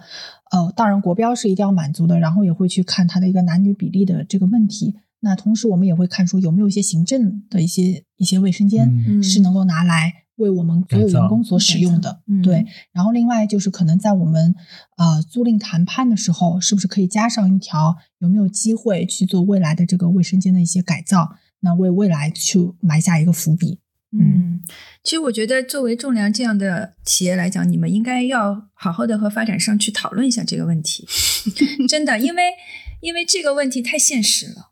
[0.52, 4.94] 呃，当然国标是一定要满足的，然后也会去看它的一个男女比例的这个问题。
[5.22, 10.14] 那同时，我们也会看出有没有一些行政的一些一些卫生间是能够拿来。
[10.38, 12.66] 为我们所有员工所使用的，对。
[12.94, 14.56] 然后另外就是可能在我们
[14.98, 21.36] 呃租赁谈判的时候，是不是可以加上一条，有没有机会去做未来的这个卫生间的一些改造？
[21.60, 23.82] 那为未来去埋下一个伏笔。
[24.18, 24.62] 嗯，
[25.04, 31.08] 其实我觉得作为仲量这样的企业来讲，你们应该要好好的和发展商去讨论一下这个问题。
[31.88, 32.42] 真的，因为
[33.02, 34.71] 因为这个问题太现实了。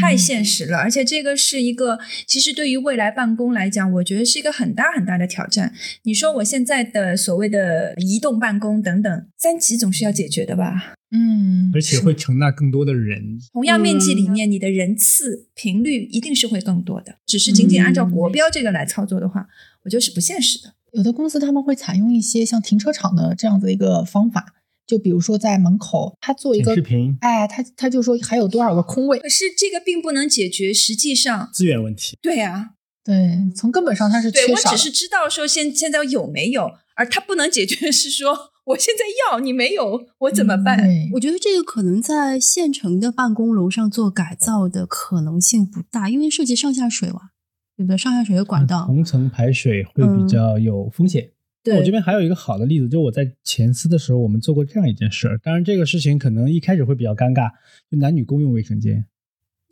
[0.00, 5.72] 太现实了，而且这个是一个，其实对于未来办公来讲，我觉得是一个很大很大的挑战。
[6.02, 10.94] 你说我现在的所谓的移动办公等等，三级总是要解决的吧？
[11.10, 13.38] 嗯，而且会承纳更多的人。
[13.52, 17.16] 同样面积里面，你的人次频率一定是会更多的。
[17.24, 19.46] 只是仅仅按照国标这个来操作的话，
[19.84, 20.74] 我觉得是不现实的。
[20.92, 24.54] 有的公司他们会采用一些像停车场的这样子的一个方法，
[24.86, 29.18] 就比如说在门口他做一个视频，哎，他他就说还有多少个空位。
[29.18, 32.18] 可是这个并不能解决实际上资源问题。
[32.20, 32.70] 对啊，
[33.02, 34.76] 对，从根本上它是对我缺少的。
[34.76, 40.78] 只是知道说现现在有没有，而它不能解决是说我现在要你没有，我怎么办？
[40.78, 47.30] 嗯我觉得这个可能在现成的办公楼上做改造的可能性不大，因为涉及上下水嘛，
[47.76, 47.96] 对不对？
[47.96, 51.30] 上下水的管道，同层排水会比较有风险。
[51.64, 55.38] 对我这边还有一个好的例子，就我在前司的时候，我们做过这样一件事儿。
[55.42, 57.50] 当然，这个事情可能一开始会比较尴尬，
[57.90, 59.06] 就男女公用卫生间。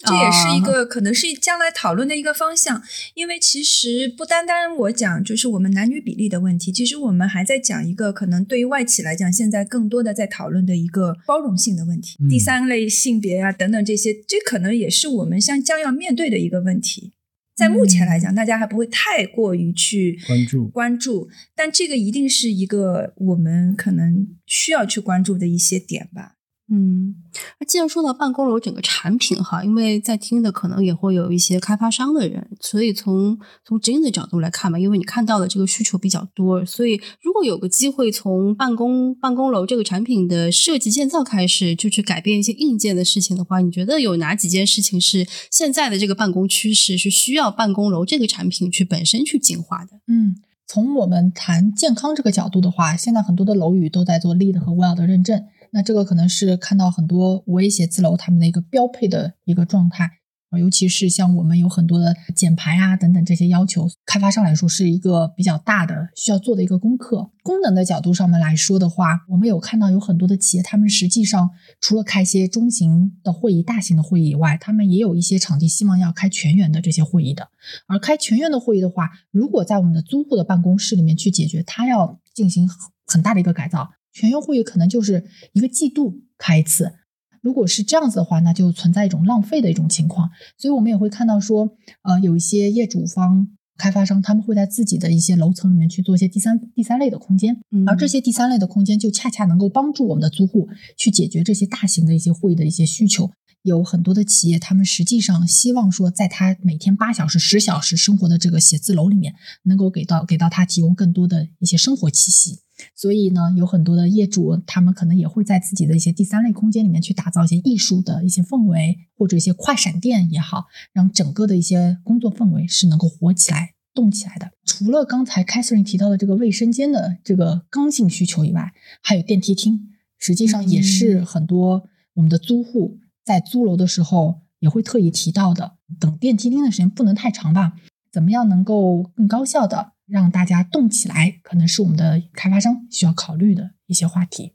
[0.05, 2.83] 这也是一个可能是将来讨论的一个方向，
[3.15, 17.13] 因为其实不单单我讲就是我们男女比例的问题，其实我们还在讲一个可能对于外企来讲，现在更多的在讨论的一个包容性的问题，嗯第三类性别啊等等这些，这可能也是我们像将要面对的一个问题。
[17.55, 26.37] 在目前来讲，大家还不会太过于去关注关注，但这个一定是一个我们可能需要去关注的一些点吧。
[26.75, 27.15] 嗯，
[27.61, 50.01] 那既然说到办公楼整个产品哈，因为在听的可能也会有一些开发商的人，所以从从 Jin 的角度来看嘛，因为你看到的这个需求比较多，所以如果有个机会从办公办公楼这个产品的设计建造开始，就去改变一些硬件的事情的话，你觉得有哪几件事情是现在的这个办公趋势是需要办公楼这个产品去本身去进化的？
[50.07, 55.45] 嗯，从我们谈健康这个角度的话，现在很多的楼宇都在做 LEED 和 WELL 的认证。
[55.75, 60.11] 那这个可能是看到很多五 A 写字楼他们的一个标配的一个状态，
[60.51, 67.31] 呃尤其是像我们有很多的减排啊等等这些要求，开发商来说是一个比较大的需要做的一个功课。
[67.43, 71.49] 功能的角度上面来说的话，我们有看到有很多的企业，他们实际上
[71.81, 77.49] 除了开一些中型的会议、大型的会议以外，他们也有一些场地希望要开全员的这些会议的。
[77.87, 82.69] 而开全员的会议的话，如果在我们的租户的办公室里面去解决，他要进行
[83.07, 86.93] 很大的一个改造，全员会议可能就是一个季度开一次。
[87.41, 90.31] 如果是这样子的话，那就存在一种浪费的一种情况。
[90.57, 103.33] 所以我们也会看到说，呃，有一些业主方、开发商，他们会在自己的一些楼层里面去做一些第三第三类的空间，嗯而这些第三类的空间就恰恰能够帮助我们的租户去解决这些大型的一些会议的一些需求。
[103.63, 112.61] 有很多的企业，他们实际上希望说，在他每天八小时、十小时生活的这个写字楼里面，能够给到给到他提供更多的一些生活气息。
[112.97, 124.51] 所以呢，有很多的业主，他们可能也会在自己的一些第三类空间里面去打造一些艺术的一些氛围，或者一些快闪店也好，让整个的一些工作氛围是能够活起来、动起来的。
[124.65, 131.85] 除了刚才 Catherine 提到的这个卫生间的这个刚性需求以外，还有电梯厅，实际上也是很多
[132.15, 135.77] 我们的租户在租楼的时候也会特意提到的。
[136.01, 137.75] 等电梯厅的时间不能太长吧？
[138.11, 144.53] 怎么样能够更高效的让大家动起来，可能是我们的开发商需要考虑的一些话题。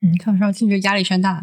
[0.00, 1.42] 嗯开发商听着压力山大。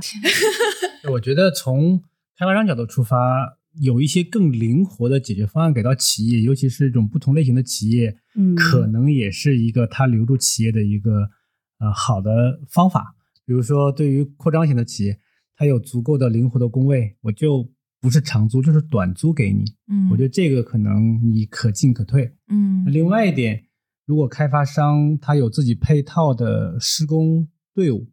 [1.14, 2.00] 我觉得从
[2.38, 11.30] 开发商角度出发，有一些更灵活的解决方案给到企业，尤其是这种不同类型的企业，嗯可能也是一个他留住企业的一个
[11.80, 13.16] 呃好的方法。
[13.46, 15.20] 比如说，对于扩张型的企业，
[15.60, 19.66] 它有足够的灵活的工位，我就不是长租，就是短租给你。
[19.88, 22.34] 嗯我觉得这个可能你可进可退。
[22.48, 23.66] 嗯另外一点，
[24.06, 28.08] 如果开发商他有自己配套的施工队伍，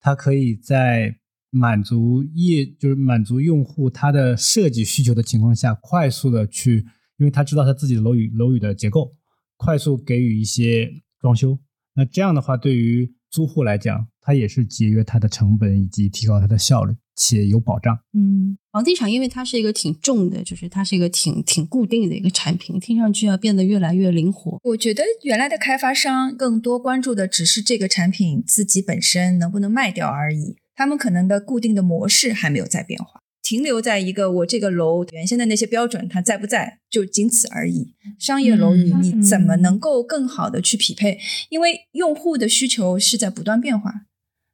[0.00, 1.14] 他可以在
[1.50, 6.84] 满足业就是满足用户他的设计需求的情况下，快速的去，
[7.16, 9.14] 因为他知道他自己的楼宇楼宇的结构，
[9.56, 10.90] 快速给予一些
[11.20, 11.60] 装修。
[11.94, 17.98] 那这样的话，对于租户来讲，它也是节约它的成本以及提高它的效率，且有保障。
[18.12, 24.58] 嗯，房地产因为它是一个挺重的，就是它是一个挺挺固定的一个产品，听上去要变得越来越灵活。
[24.64, 37.94] 我觉得原来的开发商更多关注的只是这个产品自己本身能不能卖掉而已，他们可能的固定的模式还没有在变化，停留在一个我这个楼原先的那些标准它在不在，就仅此而已。
[38.18, 41.18] 商业楼宇嗯你怎么能够更好的去匹配？
[41.48, 44.02] 因为用户的需求是在不断变化，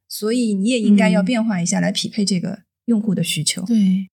[0.07, 3.65] 所以你也应该要嗯变化一下来匹配这个用户的需求。
[3.65, 4.07] 对，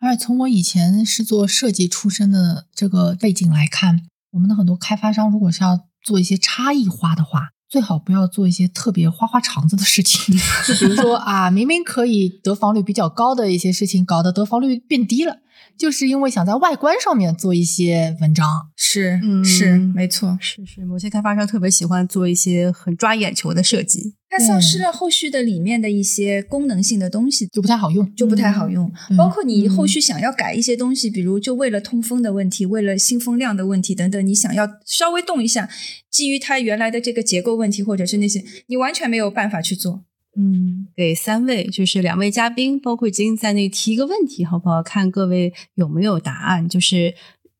[0.00, 4.00] 而且从我以前是做设计出身的这个背景来看，
[4.32, 10.32] 我们的很多开发商如果是要做一些差异化的话，最好不要做一些特别花花肠子的事情，
[10.64, 15.38] 就比如说啊，明明可以得房率比较高的一些事情，搞得得房率变低了，
[15.76, 18.46] 就是因为想在外观上面做一些文章。
[18.76, 24.14] 是嗯是没错，是是，某些开发商特别喜欢做一些很抓眼球的设计。
[24.36, 28.90] 它它丧失了后续的里面的一些功能性的东西，就不太好用，就不太好用。
[29.10, 35.68] 嗯包括你后续想要改一些东西，比如就为了通风的问题，为了新风量的问题等等，你想要稍微动一下，
[36.10, 40.02] 基于它原来的这个结构问题，或者是那些，你完全没有办法去做。
[40.36, 44.82] 嗯，给三位就是两位嘉宾，包括金在内提一个问题，好不好？
[44.82, 46.68] 看各位有没有答案。
[46.68, 47.14] 就是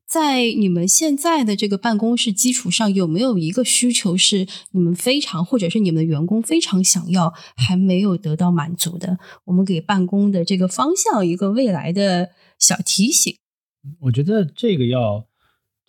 [0.07, 9.17] 在你们现在的这个办公室基础上，有没有一个需求是你们非常，或者是你们的员工非常想要，还没有得到满足的？
[9.45, 12.29] 我们给办公的这个方向一个未来的
[12.59, 13.35] 小提醒。
[14.01, 15.25] 我觉得这个要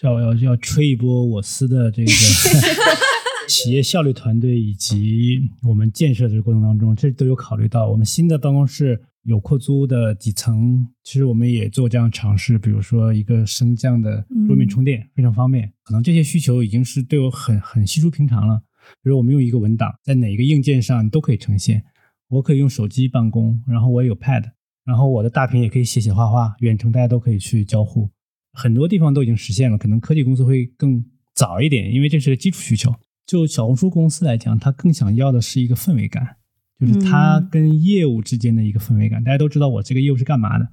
[0.02, 2.10] 要要要吹一波我司的这个
[3.48, 7.88] 企业效率团队以及我们建设的过程当中，这都有考虑到。
[7.90, 15.72] 我们新的办公室有扩租的底层，其实我们也做这样尝试，比如说一个升降的桌面充电，非常方便。
[15.82, 18.62] 可能这些需求已经是对我很很稀疏平常了。
[19.02, 21.82] 比如我们用一个文档，在哪一个硬件上你都可以呈现。
[22.28, 24.44] 我可以用手机办公，然后我也有 Pad，
[24.84, 28.08] 然后我的大屏也可以写写画画，远程大家都可以去交互。
[28.52, 31.04] 很多地方都已经实现了，可能科技公司会更
[31.34, 32.94] 早一点，因为这是个基础需求。
[33.26, 36.36] 就小红书公司来讲，它更想要的是一个氛围感，
[36.78, 39.22] 就是它跟业务之间的一个氛围感。
[39.24, 40.68] 大家都知道我这个业务是干嘛的，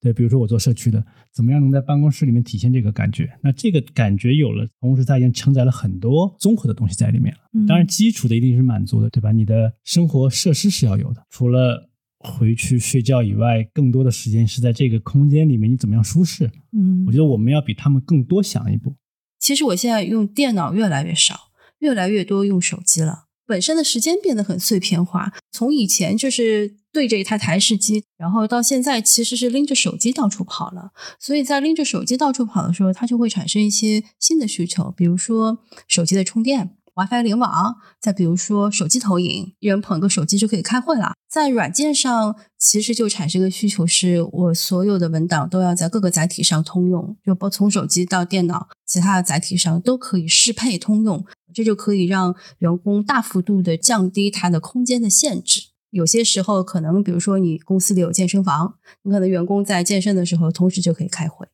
[0.00, 3.30] 对，比如说我做社区的，怎么样能在办公室里面体现这个感觉？
[3.42, 7.66] 那这个感觉有了，同时它已经承载了很多综合的东西在里面了。
[7.66, 9.32] 当然，基础的一定是满足的，对吧？
[9.32, 11.88] 你的生活设施是要有的，除了
[12.18, 16.50] 回去睡觉以外，更多的时间是在这个空间里面，你怎么样舒适？
[16.72, 18.96] 嗯我觉得我们要比他们更多想一步。
[19.38, 23.23] 其实我现在用电脑越来越少，越来越多用手机了。
[23.46, 30.92] 本身的时间变得很碎片化，从以前就是对着一台台式机，然后到现在其实是拎着手机到处跑了。
[31.18, 36.76] 所以在拎着手机到处跑的时候，它就会产生一些新的需求，比如说手机的充电。
[36.94, 41.14] WiFi 联网，再比如说手机投影，一人捧个手机就可以开会了。
[41.28, 51.24] 在软件上，其实就产生一个需求，是我所有的文档都要在各个载体上通用，就包从手机到电脑，其他的载体上都可以适配通用。
[51.52, 55.62] 这就可以让员工大幅度的降低它的空间的限制。
[55.90, 61.46] 有些时候，可能比如说你公司里有健身房，你可能员工在健身的时候，同时就可以开会，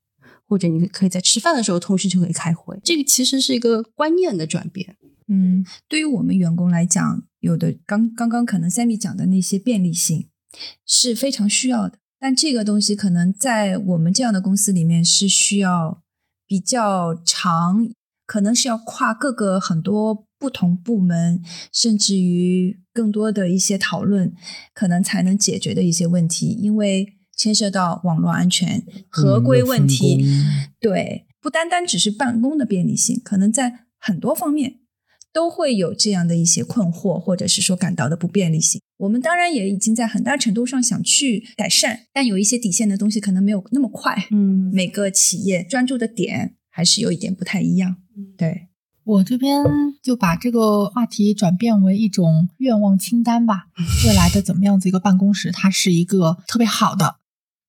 [0.47, 2.79] 或者你可以在吃饭的时候，同时就可以开会。
[2.83, 4.97] 这个其实是一个观念的转变。
[5.33, 10.29] 嗯，对于我们员工来讲，有的刚刚刚可能 Sammy 讲的那些便利性
[10.85, 16.03] 是非常需要的，但这个东西可能在我们这样的公司里面是需要
[16.49, 17.89] 比较长，
[18.27, 21.41] 可能是要跨各个很多不同部门，
[21.73, 24.35] 甚至于更多的一些讨论，
[24.75, 27.07] 可能才能解决的一些问题，因为
[27.37, 30.27] 牵涉到网络安全、合规问题，
[30.81, 34.80] 对，不单单只是办公的便利性，可能在很多方面。
[35.33, 38.81] 都会有这样的一些困惑，或者是说感到的不便利性。
[38.99, 44.27] 我们当然也已经在很大程度上想去改善，但有一些底线的东西可能没有那么快。
[44.31, 47.97] 嗯每个企业专注的点还是有一点不太一样。
[48.37, 48.69] 对，
[49.05, 49.65] 我这边
[50.03, 53.69] 就把这个话题转变为一种愿望清单吧。
[54.07, 57.17] 未来的怎么样子一个办公室，它是一个特别好的，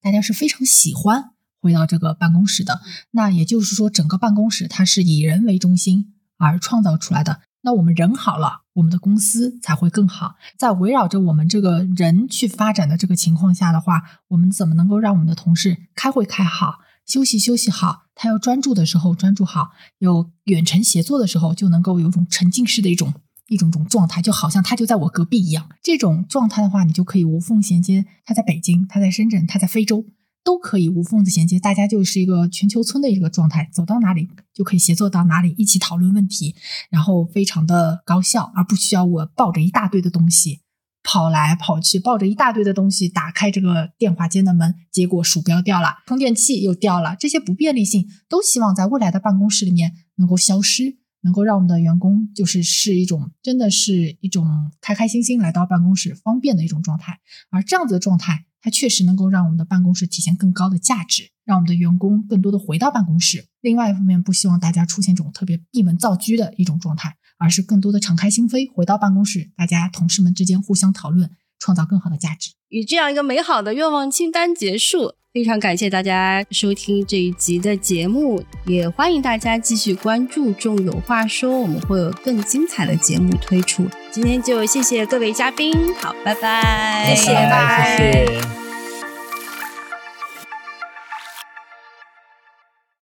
[0.02, 1.32] 大家是非常喜欢
[1.62, 2.82] 回到这个办公室的。
[3.12, 7.40] 那也就是说，整个办公室它是以人为中心而创造出来的。
[7.64, 10.36] 那我们人好了，我们的公司才会更好。
[10.58, 18.08] 在围绕着我们这个人去发展的这个情况下的话，我们怎么能够让我们的同事开会开好，休息休息好？
[18.16, 23.14] 他要专注的时候专注好，有远程协作的时候就能够有种沉浸式的一种
[23.48, 25.70] 一种种状态，就好像他就在我隔壁一样。
[25.84, 28.06] 这种状态的话，你就可以无缝衔接。
[28.26, 30.06] 他在北京，他在深圳，他在非洲。
[30.44, 36.56] 都可以无缝的衔接，大家就是一个全球村的一个状态，走到哪里就可以协作到哪里，一起讨论问题，
[36.90, 40.62] 然后非常的高效，而不需要我抱着一大堆的东西
[41.04, 57.20] 跑来跑去，抱着一大堆的东西打开这个电话间的门，结果鼠标掉了，充电器又掉了，这些不便利性都希望在未来的办公室里面能够消失，能够让我们的员工就是是一种真的是一种开开心心来到办公室方便的一种状态，
[57.52, 58.46] 而这样子的状态。
[58.62, 63.48] 它确实能够让我们的办公室体现更高的价值，让我们的员工更多的回到办公室。
[63.60, 72.52] 另外一方面，不希望大家出现这种特别闭门造车的一种状态，而是更多的敞开心扉，回到办公室，大家同事们之间互相讨论，创造更好的价值。
[72.70, 83.88] 与这样一个美好的愿望清单结束，非常感谢大家收听这一集的节目，也欢迎大家继续关注“众有话说”，我们会有更精彩的节目推出。
[84.12, 88.61] 今天就谢谢各位嘉宾，好，拜拜，拜拜谢谢。